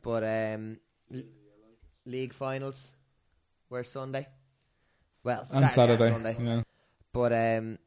[0.02, 0.78] But um,
[1.14, 1.22] l-
[2.07, 2.92] league finals
[3.70, 4.26] were Sunday.
[5.24, 6.04] Well, And Saturday, Saturday.
[6.07, 6.57] and Sunday.
[6.57, 6.62] Yeah.
[7.12, 7.78] But um,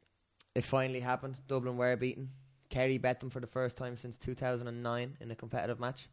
[0.56, 1.40] it finally happened.
[1.48, 2.30] Dublin were beaten.
[2.70, 6.08] Kerry bet them for the first time since 2009 in a competitive match.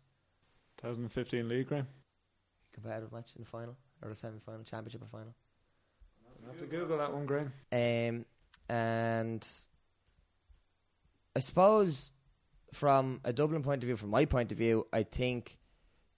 [0.78, 1.86] 2015 league, Graham.
[2.72, 5.34] Competitive match in the final or the semi-final, championship or final.
[6.44, 7.52] I have to Google that one, Graham.
[7.72, 8.24] Um,
[8.68, 9.46] and
[11.34, 12.12] I suppose
[12.72, 15.58] from a Dublin point of view, from my point of view, I think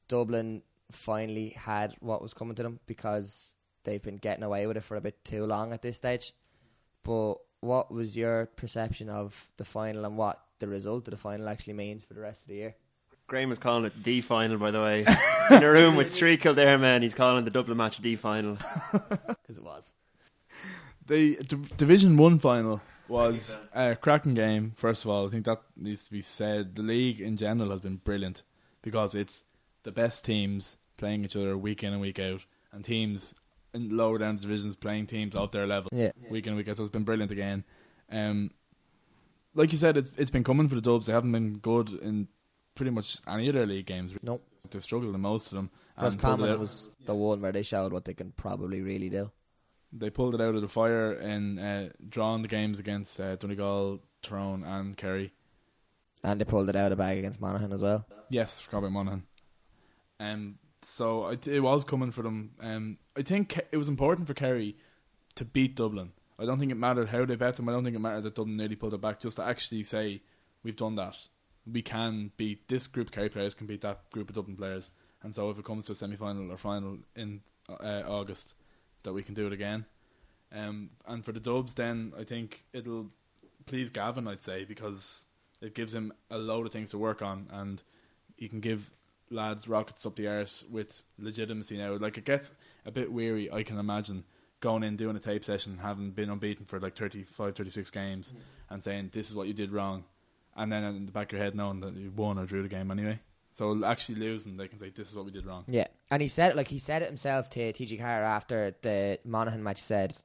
[0.09, 4.85] Dublin finally had what was coming to them because they've been getting away with it
[4.85, 6.33] for a bit too long at this stage.
[7.03, 11.49] But what was your perception of the final and what the result of the final
[11.49, 12.75] actually means for the rest of the year?
[13.27, 15.07] Graham was calling it the final, by the way.
[15.51, 18.59] In a room with three Kildare men, he's calling the Dublin match the final.
[18.93, 19.95] Because it was.
[21.07, 24.73] The D- Division One final was a cracking game.
[24.77, 26.77] First of all, I think that needs to be said.
[26.77, 28.43] The league in general has been brilliant
[28.83, 29.43] because it's
[29.83, 33.35] the best teams playing each other week in and week out, and teams
[33.75, 36.13] in lower down divisions playing teams of their level Yeah.
[36.31, 36.77] week in and week out.
[36.77, 37.65] So it's been brilliant again.
[38.11, 38.51] Um,
[39.55, 41.07] like you said, it's it's been coming for the Dubs.
[41.07, 42.29] They haven't been good in
[42.77, 44.13] pretty much any of their league games.
[44.23, 44.47] Nope.
[44.71, 45.71] They've struggled in most of them.
[45.97, 49.09] and pulled it Roscommon was the one where they showed what they can probably really
[49.09, 49.31] do.
[49.93, 54.01] They pulled it out of the fire and uh, drawing the games against uh, Donegal,
[54.23, 55.33] Tyrone, and Kerry.
[56.23, 58.07] And they pulled it out of the bag against Monaghan as well.
[58.29, 59.23] Yes, forgot about Monaghan.
[60.21, 62.53] Um, so it, it was coming for them.
[62.61, 64.77] Um, I think it was important for Kerry
[65.35, 66.13] to beat Dublin.
[66.39, 67.69] I don't think it mattered how they bet them.
[67.69, 69.21] I don't think it mattered that Dublin nearly pulled it back.
[69.21, 70.23] Just to actually say
[70.63, 71.19] we've done that.
[71.71, 74.91] We can beat this group of Kerry players can beat that group of Dublin players.
[75.23, 78.55] And so if it comes to a semi final or final in uh, August,
[79.03, 79.85] that we can do it again.
[80.53, 83.11] Um, and for the Dubs, then I think it'll
[83.67, 84.27] please Gavin.
[84.27, 85.27] I'd say because
[85.61, 87.83] it gives him a load of things to work on, and
[88.37, 88.91] he can give
[89.31, 91.97] lads rockets up the arse with legitimacy now.
[91.97, 92.53] Like it gets
[92.85, 94.25] a bit weary, I can imagine,
[94.61, 98.35] going in doing a tape session, having been unbeaten for like 35, 36 games,
[98.69, 100.05] and saying this is what you did wrong,
[100.57, 102.69] and then in the back of your head knowing that you won or drew the
[102.69, 103.19] game anyway.
[103.53, 105.65] So actually losing, they can say this is what we did wrong.
[105.67, 109.63] Yeah, and he said it like he said it himself to TG4 after the Monaghan
[109.63, 109.81] match.
[109.81, 110.17] He said,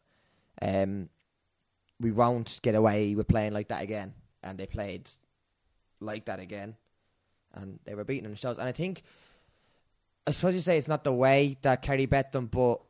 [0.62, 1.10] um,
[2.00, 4.14] "We won't get away with playing like that again,"
[4.44, 5.10] and they played
[6.00, 6.76] like that again,
[7.56, 8.58] and they were beaten in the shows.
[8.58, 9.04] And I think,
[10.28, 12.82] I suppose you say it's not the way that Kerry bet them, but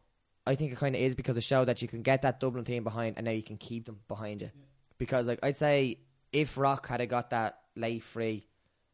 [0.46, 2.66] I think it kind of is because it showed that you can get that Dublin
[2.66, 4.52] team behind, and now you can keep them behind you.
[4.98, 5.98] Because like I'd say,
[6.32, 8.48] if Rock had got that late free.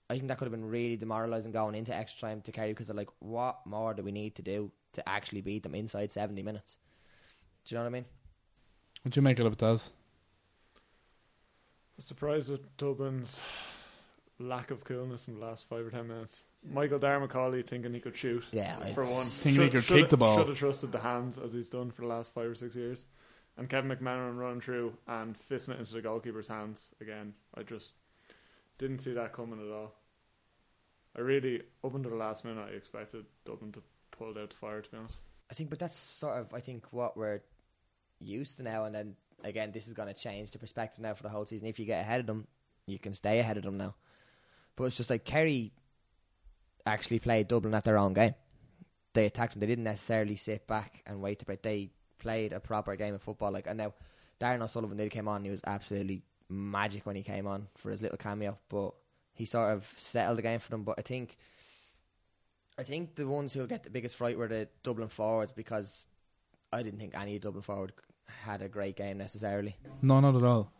[0.09, 2.87] I think that could have been really demoralising going into extra time to Kerry because
[2.87, 6.43] they're like, what more do we need to do to actually beat them inside 70
[6.43, 6.77] minutes?
[7.65, 8.05] Do you know what I mean?
[9.03, 9.91] What do you make out of it, Daz?
[10.75, 10.79] I
[11.97, 13.39] was surprised with Dublin's
[14.41, 16.45] lack of coolness in the last five or ten minutes.
[16.63, 19.25] Michael Darragh Macauley thinking he could shoot Yeah, for one.
[19.25, 20.37] Thinking he could kick the ball.
[20.37, 23.07] Should have trusted the hands as he's done for the last five or six years.
[23.57, 27.33] And Kevin McMahon running through and fisting it into the goalkeeper's hands again.
[27.55, 27.93] I just
[28.77, 29.93] Didn't see that coming at all.
[31.15, 34.81] I really, up until the last minute, I expected Dublin to pull out the fire.
[34.81, 37.41] To be honest, I think, but that's sort of I think what we're
[38.19, 38.85] used to now.
[38.85, 41.67] And then again, this is going to change the perspective now for the whole season.
[41.67, 42.47] If you get ahead of them,
[42.87, 43.95] you can stay ahead of them now.
[44.75, 45.73] But it's just like Kerry
[46.85, 48.35] actually played Dublin at their own game.
[49.13, 49.59] They attacked them.
[49.59, 51.61] They didn't necessarily sit back and wait to break.
[51.61, 53.51] They played a proper game of football.
[53.51, 53.93] Like and now,
[54.39, 55.43] Darran O'Sullivan did came on.
[55.43, 58.57] He was absolutely magic when he came on for his little cameo.
[58.69, 58.93] But
[59.33, 60.83] he sort of settled the game for them.
[60.83, 61.37] But I think,
[62.77, 66.05] I think the ones who'll get the biggest fright were the Dublin forwards because
[66.71, 67.91] I didn't think any Dublin forward
[68.43, 69.75] had a great game necessarily.
[70.01, 70.71] No, not at all.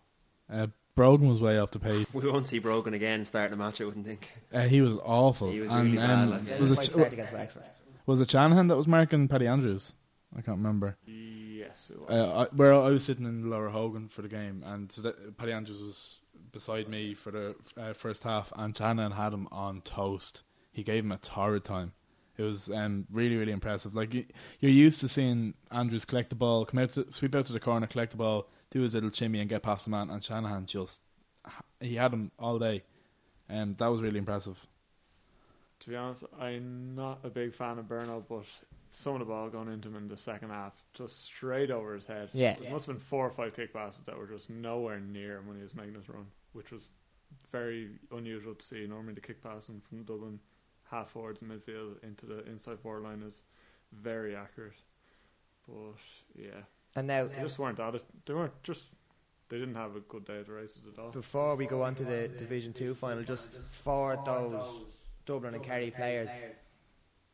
[0.49, 2.06] Uh, Brogan was way off the pace.
[2.13, 3.82] We won't see Brogan again starting a match.
[3.82, 4.30] I wouldn't think.
[4.54, 5.49] Uh, he was awful.
[5.49, 6.60] He was and, really bad, um, like, yeah.
[6.60, 7.63] was, it might Ch- start against Wexford.
[8.06, 9.93] was it Shanahan that was marking Paddy Andrews?
[10.36, 10.97] I can't remember.
[11.06, 12.10] yes, it was.
[12.10, 15.38] Uh, I, where I was sitting in Lower Hogan for the game, and so that,
[15.38, 16.19] Paddy Andrews was
[16.51, 20.43] beside me for the uh, first half, and Shanahan had him on toast.
[20.71, 21.93] He gave him a torrid time.
[22.38, 23.93] It was um, really, really impressive.
[23.93, 24.25] Like you,
[24.60, 27.60] you're used to seeing Andrews collect the ball, come out, to, sweep out to the
[27.60, 30.10] corner, collect the ball, do his little chimmy, and get past the man.
[30.10, 31.01] And Shanahan just
[31.79, 32.84] he had him all day,
[33.49, 34.65] and that was really impressive.
[35.81, 38.45] to be honest, I'm not a big fan of Burno, but
[38.89, 42.05] some of the ball going into him in the second half, just straight over his
[42.05, 42.29] head.
[42.34, 42.55] Yeah.
[42.60, 45.47] There must have been four or five kick passes that were just nowhere near him
[45.47, 46.88] when he was making his run, which was
[47.51, 48.86] very unusual to see.
[48.86, 50.39] Normally, the kick passing from Dublin
[50.89, 53.43] half forwards and midfield into the inside forward line is
[53.93, 54.73] very accurate.
[55.67, 55.95] But
[56.36, 56.62] yeah,
[56.95, 58.04] And now, they just weren't at it.
[58.25, 58.86] They weren't just.
[59.49, 61.12] They didn't have a good day at the races at all.
[61.12, 64.86] before we go on to the Division Two final, just for those
[65.25, 66.30] Dublin and Kerry players,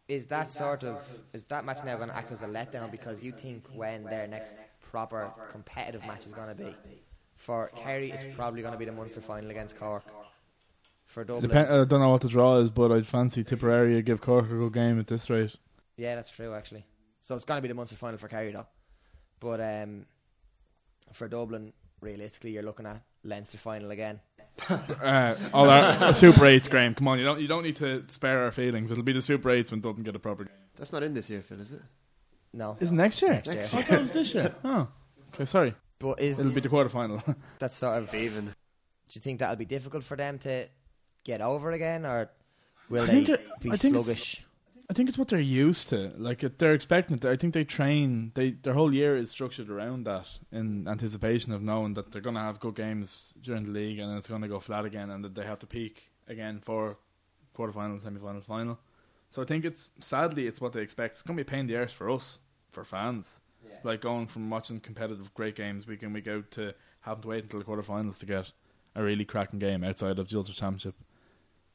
[0.08, 3.24] is that sort of is that match now going to act as a letdown because
[3.24, 6.74] you think when their next proper competitive match is going to be
[7.36, 10.04] for Kerry, it's probably going to be the Munster final against Cork.
[11.06, 14.20] For Dublin, Dep- I don't know what the draw is, but I'd fancy Tipperary give
[14.22, 15.56] Cork a good game at this rate.
[15.98, 16.86] yeah, that's true actually.
[17.24, 18.66] So it's going to be the Munster final for Kerry though,
[19.40, 20.06] but um,
[21.14, 24.20] for Dublin, realistically, you're looking at Leinster final again.
[24.70, 26.96] Uh, all our Super Eights, Graham.
[26.96, 28.92] Come on, you don't you don't need to spare our feelings.
[28.92, 30.54] It'll be the Super Eights when Dublin get a proper game.
[30.76, 31.82] That's not in this year, Phil, is it?
[32.54, 33.34] No, Is it next year?
[33.46, 33.60] next year.
[33.60, 34.56] I thought it was this year.
[34.64, 34.88] Oh,
[35.34, 35.46] okay.
[35.46, 35.76] Sorry.
[36.00, 37.22] But is It'll be the quarter final.
[37.60, 38.46] that sort of Even.
[38.46, 38.52] Do
[39.14, 40.66] you think that'll be difficult for them to
[41.24, 42.30] get over again, or
[42.90, 44.46] will I they think they're- be I think it's- sluggish?
[44.90, 46.14] I think it's what they're used to.
[46.18, 47.26] Like it- they're expecting it.
[47.26, 48.32] I think they train.
[48.36, 52.36] They their whole year is structured around that in anticipation of knowing that they're going
[52.36, 55.24] to have good games during the league and it's going to go flat again and
[55.26, 56.98] that they have to peak again for
[57.56, 58.80] quarterfinal, semi-final, final.
[59.30, 61.14] So I think it's sadly it's what they expect.
[61.16, 62.40] It's going to be a pain in the arse for us,
[62.72, 63.42] for fans.
[63.84, 67.44] Like going from watching competitive great games week in week out to having to wait
[67.44, 68.52] until the quarterfinals to get
[68.96, 70.96] a really cracking game outside of Ulster Championship.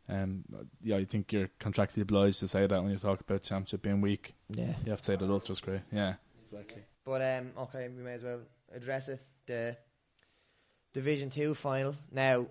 [0.08, 0.44] Um,
[0.82, 4.00] yeah, I think you're contractually obliged to say that when you talk about championship being
[4.00, 4.34] weak.
[4.48, 4.74] Yeah.
[4.84, 5.80] You have to say that Ulster's great.
[5.92, 6.14] Yeah,
[6.50, 6.82] exactly.
[7.04, 8.40] But um, okay, we may as well
[8.74, 9.20] address it.
[9.46, 9.76] The
[10.92, 11.94] Division Two final.
[12.10, 12.46] Now,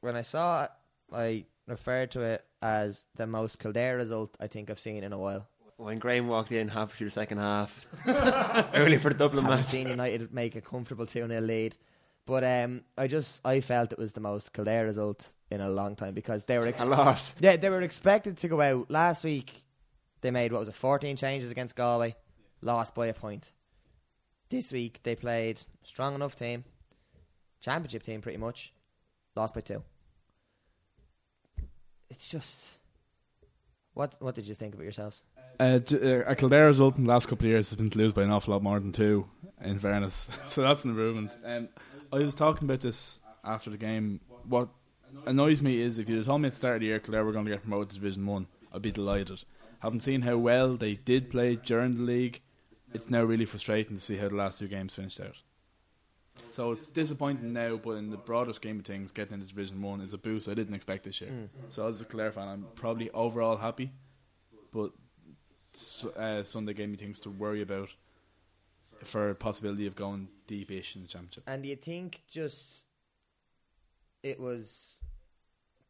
[0.00, 0.70] when I saw it,
[1.12, 5.18] I referred to it as the most Kildare result I think I've seen in a
[5.18, 5.46] while.
[5.76, 7.86] When Graham walked in halfway through the second half,
[8.74, 9.66] early for the Dublin haven't match.
[9.66, 11.76] seen United make a comfortable 2 0 lead.
[12.26, 15.96] But um, I just I felt it was the most Kildare result in a long
[15.96, 17.34] time because they were ex- A loss.
[17.40, 19.52] yeah they were expected to go out last week.
[20.20, 22.14] They made what was it 14 changes against Galway,
[22.60, 23.52] lost by a point.
[24.50, 26.62] This week they played strong enough team,
[27.60, 28.72] championship team pretty much,
[29.34, 29.82] lost by two.
[32.10, 32.78] It's just
[33.94, 35.22] what what did you think of it yourselves?
[35.58, 37.98] Uh, j- uh, a Kildare result in the last couple of years has been to
[37.98, 39.28] lose by an awful lot more than two,
[39.62, 40.28] in fairness.
[40.48, 41.30] so that's an improvement.
[41.44, 41.68] Um,
[42.12, 44.20] I was talking about this after the game.
[44.46, 44.68] What
[45.24, 47.24] annoys me is if you had told me at the start of the year Kildare
[47.24, 49.44] were going to get promoted to Division 1, I'd be delighted.
[49.80, 52.42] Having seen how well they did play during the league,
[52.92, 55.36] it's now really frustrating to see how the last two games finished out.
[56.50, 60.02] So it's disappointing now, but in the broader scheme of things, getting into Division 1
[60.02, 61.48] is a boost I didn't expect this year.
[61.70, 63.90] So as a Kildare fan, I'm probably overall happy,
[64.70, 64.90] but
[66.16, 67.88] uh, Sunday gave me things to worry about
[69.06, 71.44] for a possibility of going deep-ish in the championship.
[71.46, 72.84] And do you think just
[74.22, 75.00] it was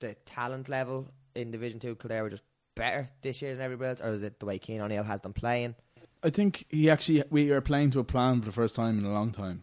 [0.01, 2.43] the talent level in Division Two Kildare were just
[2.75, 5.33] better this year than everybody else, or is it the way Cian O'Neill has them
[5.33, 5.75] playing?
[6.23, 9.05] I think he actually we are playing to a plan for the first time in
[9.05, 9.63] a long time.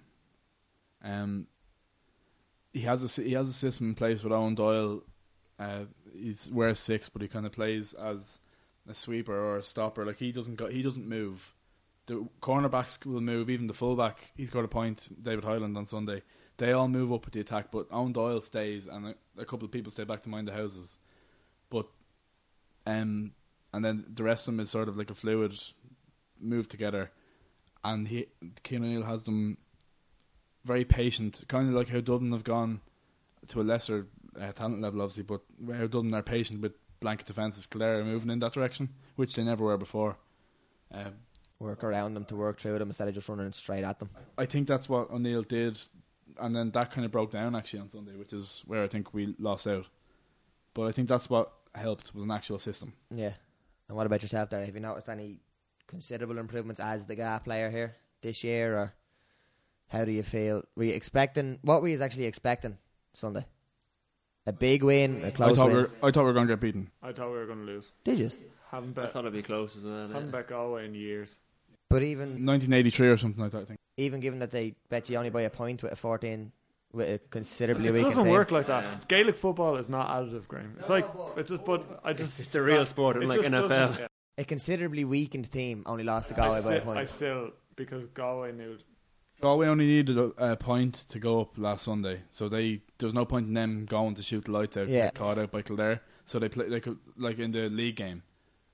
[1.04, 1.48] Um,
[2.74, 5.04] he has a he has a system in place with Eoin Doyle.
[5.58, 8.40] Uh, he's wears six, but he kind of plays as
[8.88, 10.06] a sweeper or a stopper.
[10.06, 11.54] Like he doesn't go, he doesn't move.
[12.10, 13.52] The cornerbacks will move.
[13.52, 15.10] Even the fullback, he's got a point.
[15.22, 16.24] David Hyland on Sunday.
[16.58, 19.66] They all move up with the attack, but Eoin Doyle stays, and a, a couple
[19.66, 20.98] of people stay back to mind the houses.
[21.70, 21.86] But
[22.88, 23.34] um,
[23.72, 25.56] and then the rest of them is sort of like a fluid
[26.42, 27.12] move together,
[27.84, 28.26] and he
[28.66, 29.60] Cian O'Neill has them
[30.66, 32.82] very patient, kind of like how Dublin have gone
[33.50, 35.42] to a lesser uh, talent level, obviously, but
[35.78, 37.68] how Dublin are patient with blanket defences.
[37.80, 40.18] Are moving in that direction, which they never were before.
[40.92, 41.14] Um,
[41.60, 44.10] Work around them to work through them instead of just running straight at them.
[44.38, 45.78] I think that's what O'Neill did,
[46.40, 49.14] and then that kind of broke down actually on Sunday, which is where I think
[49.14, 49.86] we lost out.
[50.74, 52.94] But I think that's what helped was an actual system.
[53.14, 53.34] Yeah.
[53.90, 54.64] And what about yourself there?
[54.64, 55.42] Have you noticed any
[55.86, 58.94] considerable improvements as the gap player here this year, or
[59.88, 60.64] how do you feel?
[60.78, 61.60] Were you expecting?
[61.62, 62.78] What were you actually expecting
[63.14, 63.46] Sunday?
[64.46, 65.84] A big win, a I close thought we win.
[65.84, 66.90] were, I thought we were going to get beaten.
[67.04, 67.92] I thought we were going to lose.
[68.06, 68.30] Did you?
[68.72, 70.08] Haven't I thought it'd be close as well.
[70.08, 70.32] haven't Yeah.
[70.32, 71.38] bet Galway in years.
[71.90, 73.62] But even 1983 or something like that.
[73.62, 73.80] I think.
[73.98, 76.52] even given that they bet you only by a point with a fourteen
[76.94, 78.34] with a considerably It weakened doesn't team.
[78.34, 78.84] work like that.
[78.84, 78.98] Yeah.
[79.08, 80.76] Gaelic football is not additive, Graham.
[80.80, 81.06] It's like
[81.38, 84.00] it just, but I just it's a real sport, it unlike NFL.
[84.00, 84.08] yeah.
[84.38, 88.08] A considerably weakened team only lost to I, Galway by a still, I still because
[88.08, 88.78] Galway knew
[89.42, 93.14] Galway only needed a, a point to go up last Sunday, so they there was
[93.14, 94.88] no point in them going to shoot the lights out.
[94.90, 95.06] Yeah.
[95.06, 98.24] Get caught out by Kildare, so they played like like in the league game,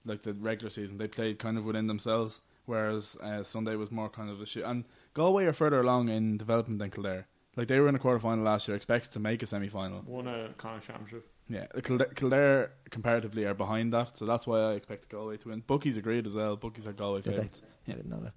[0.05, 0.97] like the regular season.
[0.97, 4.63] They played kind of within themselves, whereas uh, Sunday was more kind of a shoot.
[4.63, 7.27] And Galway are further along in development than Kildare.
[7.55, 10.03] Like they were in a quarter final last year, expected to make a semi final.
[10.05, 11.27] won a Connacht championship.
[11.47, 15.61] Yeah, Kildare, Kildare comparatively are behind that, so that's why I expect Galway to win.
[15.65, 16.57] Bookies agreed as well.
[16.57, 17.35] Bookies are Galway Did they?
[17.37, 17.61] favourites.
[17.87, 18.33] I didn't know that.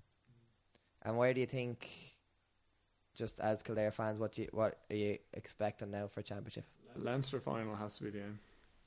[1.02, 1.88] And where do you think,
[3.16, 6.66] just as Kildare fans, what you what are you expecting now for championship?
[6.96, 8.38] Leinster final has to be the aim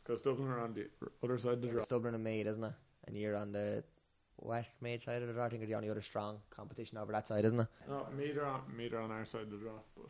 [0.03, 0.87] because Dublin are on the
[1.23, 1.77] other side of the draw.
[1.77, 2.73] It's Dublin and Meath, isn't it?
[3.07, 3.83] And you're on the
[4.41, 5.45] Westmeath side of the draw.
[5.45, 7.67] I think you're the only other strong competition over that side, isn't it?
[7.87, 10.07] No, Meath are on Meath are on our side of the draw, but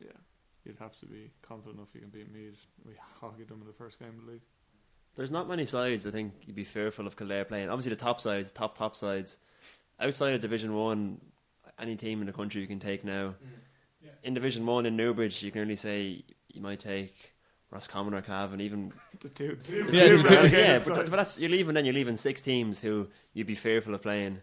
[0.00, 0.12] yeah,
[0.64, 2.66] you'd have to be confident enough you can beat Meath.
[2.84, 4.42] We hockeyed them in the first game of the league.
[5.16, 7.68] There's not many sides I think you'd be fearful of Kildare playing.
[7.68, 9.38] Obviously, the top sides, top top sides.
[10.00, 11.20] Outside of Division One,
[11.78, 13.34] any team in the country you can take now.
[13.44, 14.08] Mm.
[14.22, 17.33] In Division One in Newbridge, you can only say you might take
[17.70, 21.16] Roscommon or Cavan, even The two, the Yeah, two the two- relegated yeah, but, but
[21.16, 21.74] that's you're leaving.
[21.74, 24.40] Then you're leaving six teams who you'd be fearful of playing.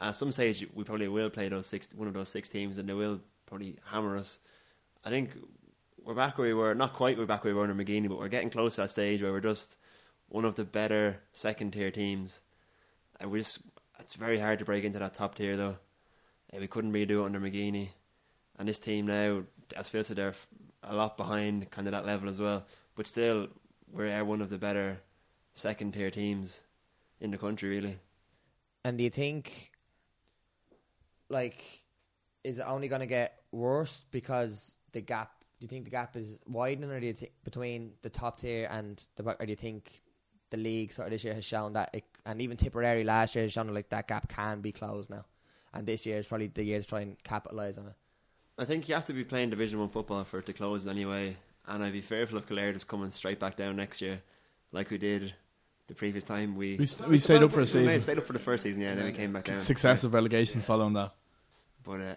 [0.00, 2.88] At some stage, we probably will play those six, one of those six teams, and
[2.88, 4.40] they will probably hammer us.
[5.04, 5.30] I think
[6.02, 6.74] we're back where we were.
[6.74, 8.90] Not quite we're back where we were under McGeeney, but we're getting close to that
[8.90, 9.76] stage where we're just
[10.28, 12.42] one of the better second tier teams.
[13.20, 13.58] And we just
[13.98, 15.76] it's very hard to break into that top tier though.
[16.54, 17.90] Uh, we couldn't really do it under McGeeney,
[18.58, 19.42] and this team now,
[19.76, 20.46] as Phil said, they're f-
[20.82, 22.66] a lot behind kind of that level as well.
[22.94, 23.48] But still,
[23.92, 25.00] we're one of the better
[25.54, 26.62] second tier teams
[27.20, 27.98] in the country, really.
[28.84, 29.72] And do you think,
[31.28, 31.82] like,
[32.44, 35.32] is it only going to get worse because the gap?
[35.58, 38.66] Do you think the gap is widening, or do you think between the top tier
[38.70, 39.22] and the?
[39.22, 40.02] Or do you think
[40.48, 43.44] the league sort of this year has shown that, it, and even Tipperary last year
[43.44, 45.26] has shown like that gap can be closed now,
[45.74, 47.94] and this year is probably the year to try and capitalise on it.
[48.60, 51.38] I think you have to be playing Division One football for it to close anyway,
[51.66, 54.20] and I'd be fearful of Kildare just coming straight back down next year,
[54.70, 55.32] like we did
[55.86, 57.86] the previous time we We, st- we stayed up for a season.
[57.86, 59.62] we stayed up for the first season, yeah, and then we came back down.
[59.62, 61.14] Successive relegation following that.
[61.82, 62.16] But uh,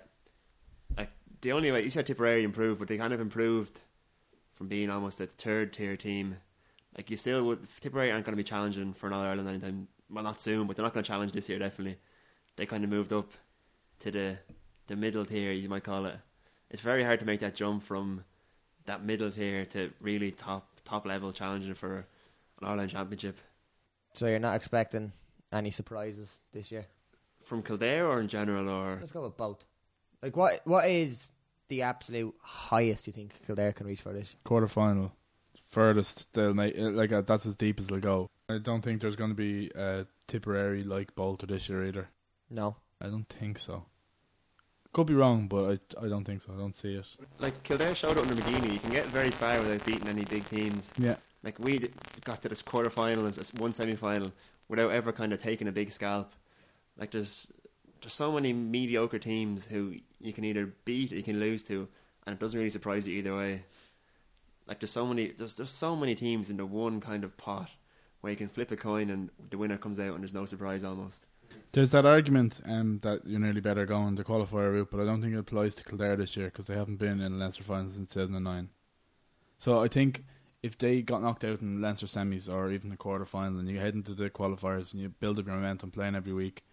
[0.98, 3.80] like the only way you said Tipperary improved, but they kind of improved
[4.54, 6.36] from being almost a third tier team.
[6.98, 9.88] Like you still would Tipperary aren't going to be challenging for another Ireland anytime.
[10.10, 11.58] Well, not soon, but they're not going to challenge this year.
[11.58, 12.00] Definitely,
[12.58, 13.32] they kind of moved up
[14.00, 14.38] to the
[14.88, 16.18] the middle tier, you might call it.
[16.70, 18.24] It's very hard to make that jump from
[18.86, 21.98] that middle tier to really top top level challenging for
[22.62, 23.38] an Ireland championship.
[24.14, 25.12] So you're not expecting
[25.52, 26.88] any surprises this year.
[27.44, 29.64] From Kildare or in general, or Let's go with both.
[30.22, 31.32] Like, what what is
[31.68, 34.36] the absolute highest you think Kildare can reach for this?
[34.44, 35.12] Quarter final,
[35.66, 36.78] furthest they'll make.
[36.78, 38.30] uh, Like uh, that's as deep as they'll go.
[38.50, 42.10] I don't think there's going to be a Tipperary like Bolter this year either.
[42.50, 42.76] No.
[43.02, 43.86] I don't think so.
[44.94, 46.54] Could be wrong, but I I don't think so.
[46.54, 47.06] I don't see it.
[47.40, 50.46] like Kildare showed it under McGeeney, you can get very far without beating any big
[50.48, 50.94] teams.
[50.98, 51.90] Yeah, Like we d-
[52.24, 54.32] got to this quarter final as as one semi final
[54.70, 56.34] without ever kind of taking a big scalp.
[56.98, 57.52] Like there's
[58.02, 61.88] there's so many mediocre teams who you can either beat or you can lose to,
[62.28, 63.64] and it doesn't really surprise you either way.
[64.68, 67.72] Like there's so many there's there's so many teams in the one kind of pot
[68.22, 70.84] where you can flip a coin and the winner comes out and there's no surprise
[70.84, 71.26] almost.
[71.74, 75.22] There's that argument um, that you're nearly better going the qualifier route, but I don't
[75.22, 78.14] think it applies to Kildare this year because they haven't been in Leinster final since
[78.14, 78.70] 2009.
[79.58, 80.24] So I think
[80.62, 83.80] if they got knocked out in Leinster semis or even the quarter final, and you
[83.80, 86.64] head into the qualifiers and you build up your momentum playing every week,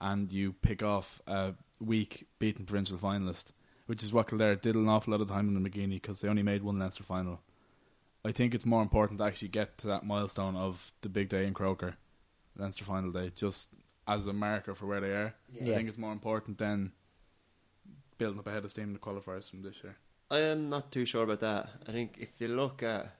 [0.00, 3.52] and you pick off a weak beaten provincial finalist,
[3.86, 6.28] which is what Kildare did an awful lot of time in the McGeeney because they
[6.28, 7.40] only made one Leinster final.
[8.24, 11.44] I think it's more important to actually get to that milestone of the big day
[11.44, 11.96] in Croker,
[12.56, 13.68] Leinster final day, just
[14.06, 15.34] as a marker for where they are.
[15.60, 15.74] I Yeah.
[15.76, 16.92] think it's more important than
[18.18, 19.96] building up ahead of steam in the qualifiers from this year.
[20.30, 21.68] I am not too sure about that.
[21.88, 23.14] I think if you look at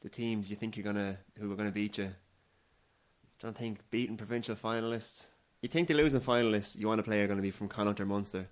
[0.00, 2.14] the teams you think you're gonna who are gonna beat you,
[3.40, 5.28] don't think beating provincial finalists.
[5.62, 8.00] You think the losing finalists you want to play are going to be from Connacht
[8.00, 8.48] or Munster,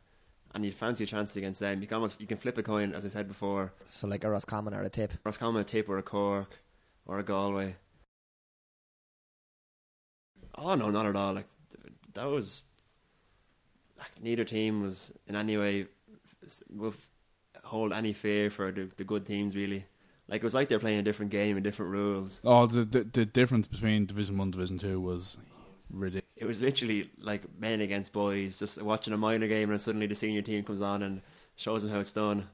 [0.55, 1.81] and you'd fancy your chances against them.
[1.81, 3.73] You can almost you can flip a coin, as I said before.
[3.91, 5.13] So like a Roscommon or a tip.
[5.25, 6.59] Roscommon, a Tip, or a Cork,
[7.05, 7.77] or a Galway.
[10.59, 11.35] Oh no, not at all.
[11.35, 11.49] Like
[12.15, 12.63] that was
[13.99, 15.87] like neither team was in any way
[16.71, 16.95] will
[17.65, 19.57] hold any fear for the, the good teams.
[19.57, 19.85] Really,
[20.29, 22.41] like it was like they're playing a different game and different rules.
[22.45, 25.39] Oh, the the, the difference between Division One, and Division Two was
[25.93, 26.25] ridiculous.
[26.37, 30.15] It was literally like men against boys, just watching a minor game, and suddenly the
[30.15, 31.23] senior team comes on and
[31.57, 32.49] shows them how it's done.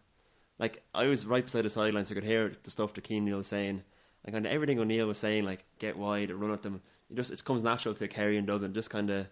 [0.59, 3.22] Like I was right beside the sidelines, so I could hear the stuff that Cian
[3.22, 3.82] O'Neill was saying.
[4.24, 6.80] Like of everything O'Neill was saying, like get wide, run at them.
[7.12, 8.72] It just it comes natural to Kerry and Dublin.
[8.72, 9.28] Just kind of,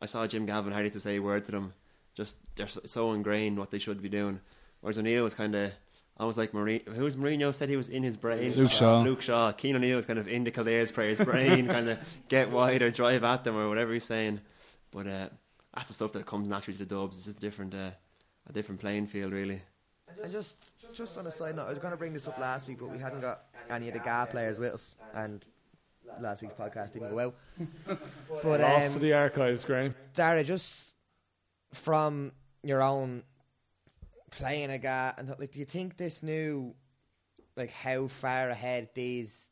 [0.00, 1.74] I saw Jim Gavin hardly to say a word to them.
[2.14, 4.40] Just they're so, so ingrained what they should be doing.
[4.80, 5.72] Whereas O'Neill was kind of.
[6.16, 6.86] I was like Mourinho.
[6.94, 7.52] Who was Mourinho?
[7.52, 8.52] Said he was in his brain.
[8.54, 9.02] Luke Shaw.
[9.02, 9.52] Luke Shaw.
[9.52, 12.92] Cian O'Neill was kind of in the Kildare's player's brain, kind of get wide or
[12.92, 14.40] drive at them or whatever he's saying.
[14.92, 15.28] But uh,
[15.74, 17.16] that's the stuff that comes naturally to the Dubs.
[17.16, 17.90] It's just a different, uh,
[18.48, 19.60] a different playing field, really.
[20.22, 20.56] And just
[20.94, 22.90] just on a side note, I was going to bring this up last week, but
[22.90, 25.44] we hadn't got any of the GAA players with us, and
[26.20, 27.34] last week's podcast didn't go out.
[28.42, 29.94] but Lost um, to the archives, Graham.
[30.14, 30.94] Dara, just
[31.72, 32.32] from
[32.62, 33.22] your own
[34.30, 36.74] playing a guy, and like, do you think this new,
[37.56, 39.50] like how far ahead these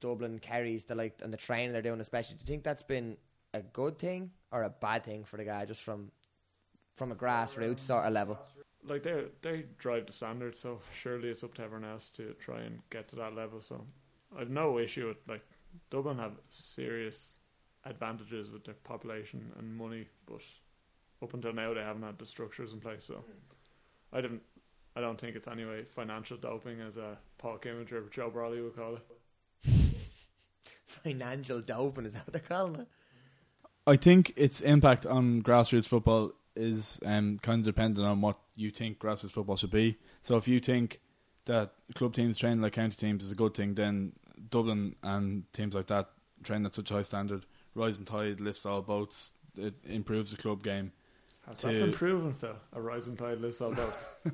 [0.00, 3.16] Dublin Kerrys the like and the training they're doing, especially, do you think that's been
[3.54, 6.10] a good thing or a bad thing for the guy, just from
[6.96, 8.38] from a grassroots sort of level?
[8.84, 12.60] Like they they drive the standard, so surely it's up to everyone else to try
[12.60, 13.60] and get to that level.
[13.60, 13.84] So
[14.38, 15.44] I've no issue with like
[15.90, 17.36] Dublin have serious
[17.84, 20.40] advantages with their population and money, but
[21.22, 23.04] up until now they haven't had the structures in place.
[23.04, 23.24] So
[24.12, 24.42] I didn't.
[24.94, 28.76] I don't think it's anyway financial doping, as a Paul Kimmage or Joe Brolly would
[28.76, 29.06] call it.
[30.86, 32.88] Financial doping is that what they're calling it?
[33.86, 38.70] I think its impact on grassroots football is um, kind of dependent on what you
[38.70, 39.98] think grassroots football should be.
[40.22, 41.00] So if you think
[41.44, 44.12] that club teams training like county teams is a good thing, then
[44.50, 46.10] Dublin and teams like that
[46.42, 49.32] train at such a high standard, rising tide lifts all boats.
[49.56, 50.92] It improves the club game.
[51.46, 52.56] Has To- that been proven, Phil?
[52.72, 54.06] A rising tide lifts all boats.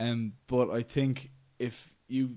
[0.00, 2.36] Um, but I think if you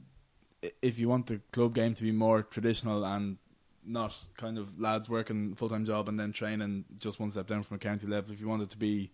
[0.82, 3.38] if you want the club game to be more traditional and
[3.84, 7.64] not kind of lads working full time job and then training just one step down
[7.64, 9.12] from a county level, if you want it to be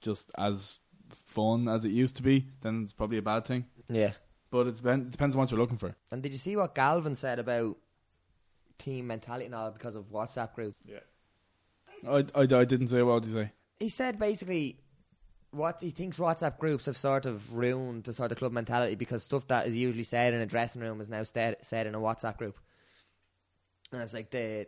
[0.00, 0.78] just as
[1.26, 3.64] fun as it used to be, then it's probably a bad thing.
[3.88, 4.12] Yeah.
[4.50, 5.94] But it depends, it depends on what you're looking for.
[6.10, 7.76] And did you see what Gavin said about
[8.78, 10.74] team mentality and all because of WhatsApp group?
[10.84, 10.98] yeah.
[12.08, 13.52] I, I, I didn't say what did you say.
[13.78, 14.78] He said basically
[15.50, 19.22] what he thinks WhatsApp groups have sort of ruined the sort of club mentality because
[19.22, 22.00] stuff that is usually said in a dressing room is now said said in a
[22.00, 22.58] WhatsApp group.
[23.92, 24.66] And it's like the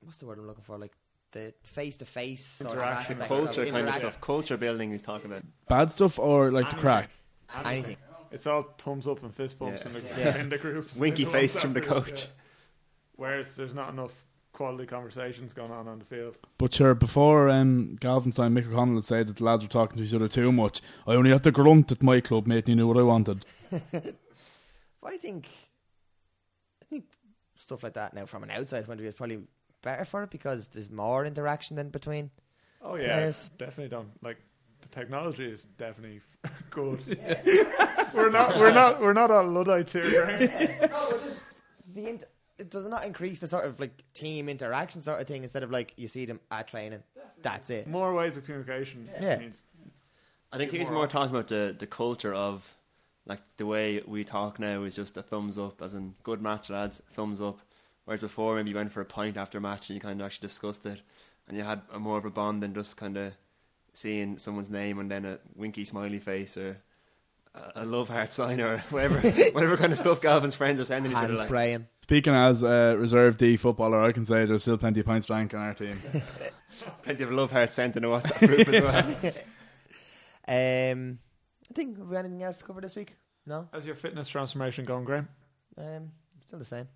[0.00, 0.78] what's the word I'm looking for?
[0.78, 0.92] Like
[1.32, 3.20] the face to face sort Interaction.
[3.20, 4.20] aspect Culture kind of stuff.
[4.20, 5.42] Culture building he's talking about.
[5.68, 7.10] Bad stuff or like the crack?
[7.64, 7.96] Anything.
[8.30, 9.88] It's all thumbs up and fist bumps Yeah.
[9.88, 10.36] in, the, Yeah.
[10.40, 10.96] in the groups.
[10.96, 12.20] Winky the face from the groups, coach.
[12.22, 12.26] yeah.
[13.16, 16.36] Whereas there's not enough quality conversations going on on the field.
[16.58, 19.98] But sure, before um, Gavin's time, Mick O'Connell had said that the lads were talking
[19.98, 20.80] to each other too much.
[21.06, 23.44] I only had to grunt at my club, mate, and you knew what I wanted.
[25.00, 25.48] But I think
[26.82, 27.04] I think
[27.54, 29.38] stuff like that now from an outside point of view is probably
[29.82, 32.30] better for it because there's more interaction than between
[32.82, 33.48] Oh yeah, Players.
[33.58, 34.38] definitely don't like
[34.80, 36.20] the technology is definitely
[36.70, 37.00] good.
[38.14, 40.24] we're not we're not we're not all luddites here.
[40.24, 40.90] Right?
[41.94, 42.24] the int-
[42.58, 45.70] it does not increase the sort of like team interaction sort of thing instead of
[45.70, 47.02] like you see them at training.
[47.40, 47.86] That's it.
[47.86, 49.08] More ways of communication.
[49.20, 49.38] Yeah.
[49.38, 49.62] means-
[50.50, 52.74] I think he's More more talking about the, the culture of
[53.26, 56.70] like the way we talk now is just a thumbs up, as in good match,
[56.70, 57.60] lads, thumbs up.
[58.06, 60.24] Whereas before, maybe you went for a pint after a match and you kind of
[60.24, 61.02] actually discussed it,
[61.46, 63.34] and you had a more of a bond than just kind of
[63.98, 66.76] seeing someone's name and then a winky smiley face or
[67.54, 69.20] a, a love heart sign or whatever,
[69.52, 71.26] whatever kind of stuff Gavin's friends are sending each other.
[71.26, 71.48] Hands Like.
[71.48, 71.86] spraying.
[72.02, 75.52] Speaking as a reserve D footballer, I can say there's still plenty of points drank
[75.52, 76.00] on our team.
[77.02, 79.32] Plenty of love hearts sent in a WhatsApp group as well.
[80.46, 81.18] Um,
[81.70, 83.16] I think have we got anything else to cover this week?
[83.46, 83.68] No.
[83.72, 85.28] How's your fitness transformation going, Graham?
[85.76, 86.12] Um,
[86.46, 86.88] still the same.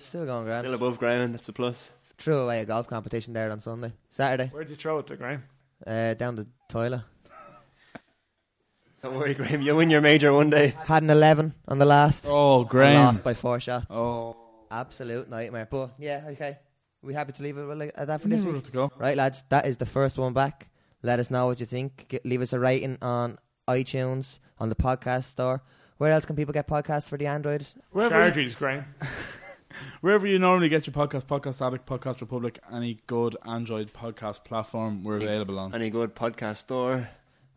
[0.00, 0.62] Still going Graham.
[0.62, 1.90] Still above ground, that's a plus.
[2.22, 5.42] Threw away a golf competition there on Sunday, Saturday, Where'd you throw it to, Graham?
[5.86, 7.02] uh, down the toilet.
[9.02, 9.62] Don't worry, Graham.
[9.62, 10.74] You'll win your major one day.
[10.86, 12.24] Had an 11 on the last.
[12.28, 13.04] Oh, and Graham.
[13.04, 13.86] Lost by four shots.
[13.90, 14.36] Oh,
[14.70, 15.66] Absolute nightmare.
[15.70, 16.58] But yeah, okay.
[17.02, 18.54] we happy to leave it at that for yeah, this week?
[18.54, 18.92] good to go.
[18.96, 20.70] Right, lads, that is the first one back.
[21.02, 22.06] Let us know what you think.
[22.08, 25.62] Get, leave us a rating on iTunes, on the podcast store.
[25.98, 27.66] Where else can people get podcasts for the Android?
[27.90, 28.86] Wherever, Charges, Graham.
[30.00, 35.04] wherever you normally get your podcast, Podcast Addict, Podcast Republic, any good Android podcast platform,
[35.04, 35.74] we're available on.
[35.74, 37.08] Any good podcast store?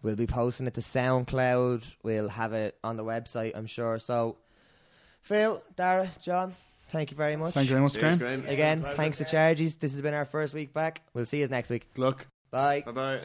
[0.01, 1.95] We'll be posting it to SoundCloud.
[2.03, 3.97] We'll have it on the website, I'm sure.
[3.97, 4.37] So,
[5.21, 6.53] Phil, Dara, John,
[6.89, 7.53] thank you very much.
[7.55, 8.41] Thank you very much, Cheers, Graham.
[8.41, 8.53] Graham.
[8.53, 8.97] Again, Pleasure.
[8.97, 9.75] thanks to Charges.
[9.77, 11.01] This has been our first week back.
[11.13, 11.91] We'll see you next week.
[11.95, 12.27] Good luck.
[12.51, 12.83] Bye.
[12.85, 13.21] Bye bye.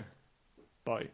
[0.84, 1.08] Bye.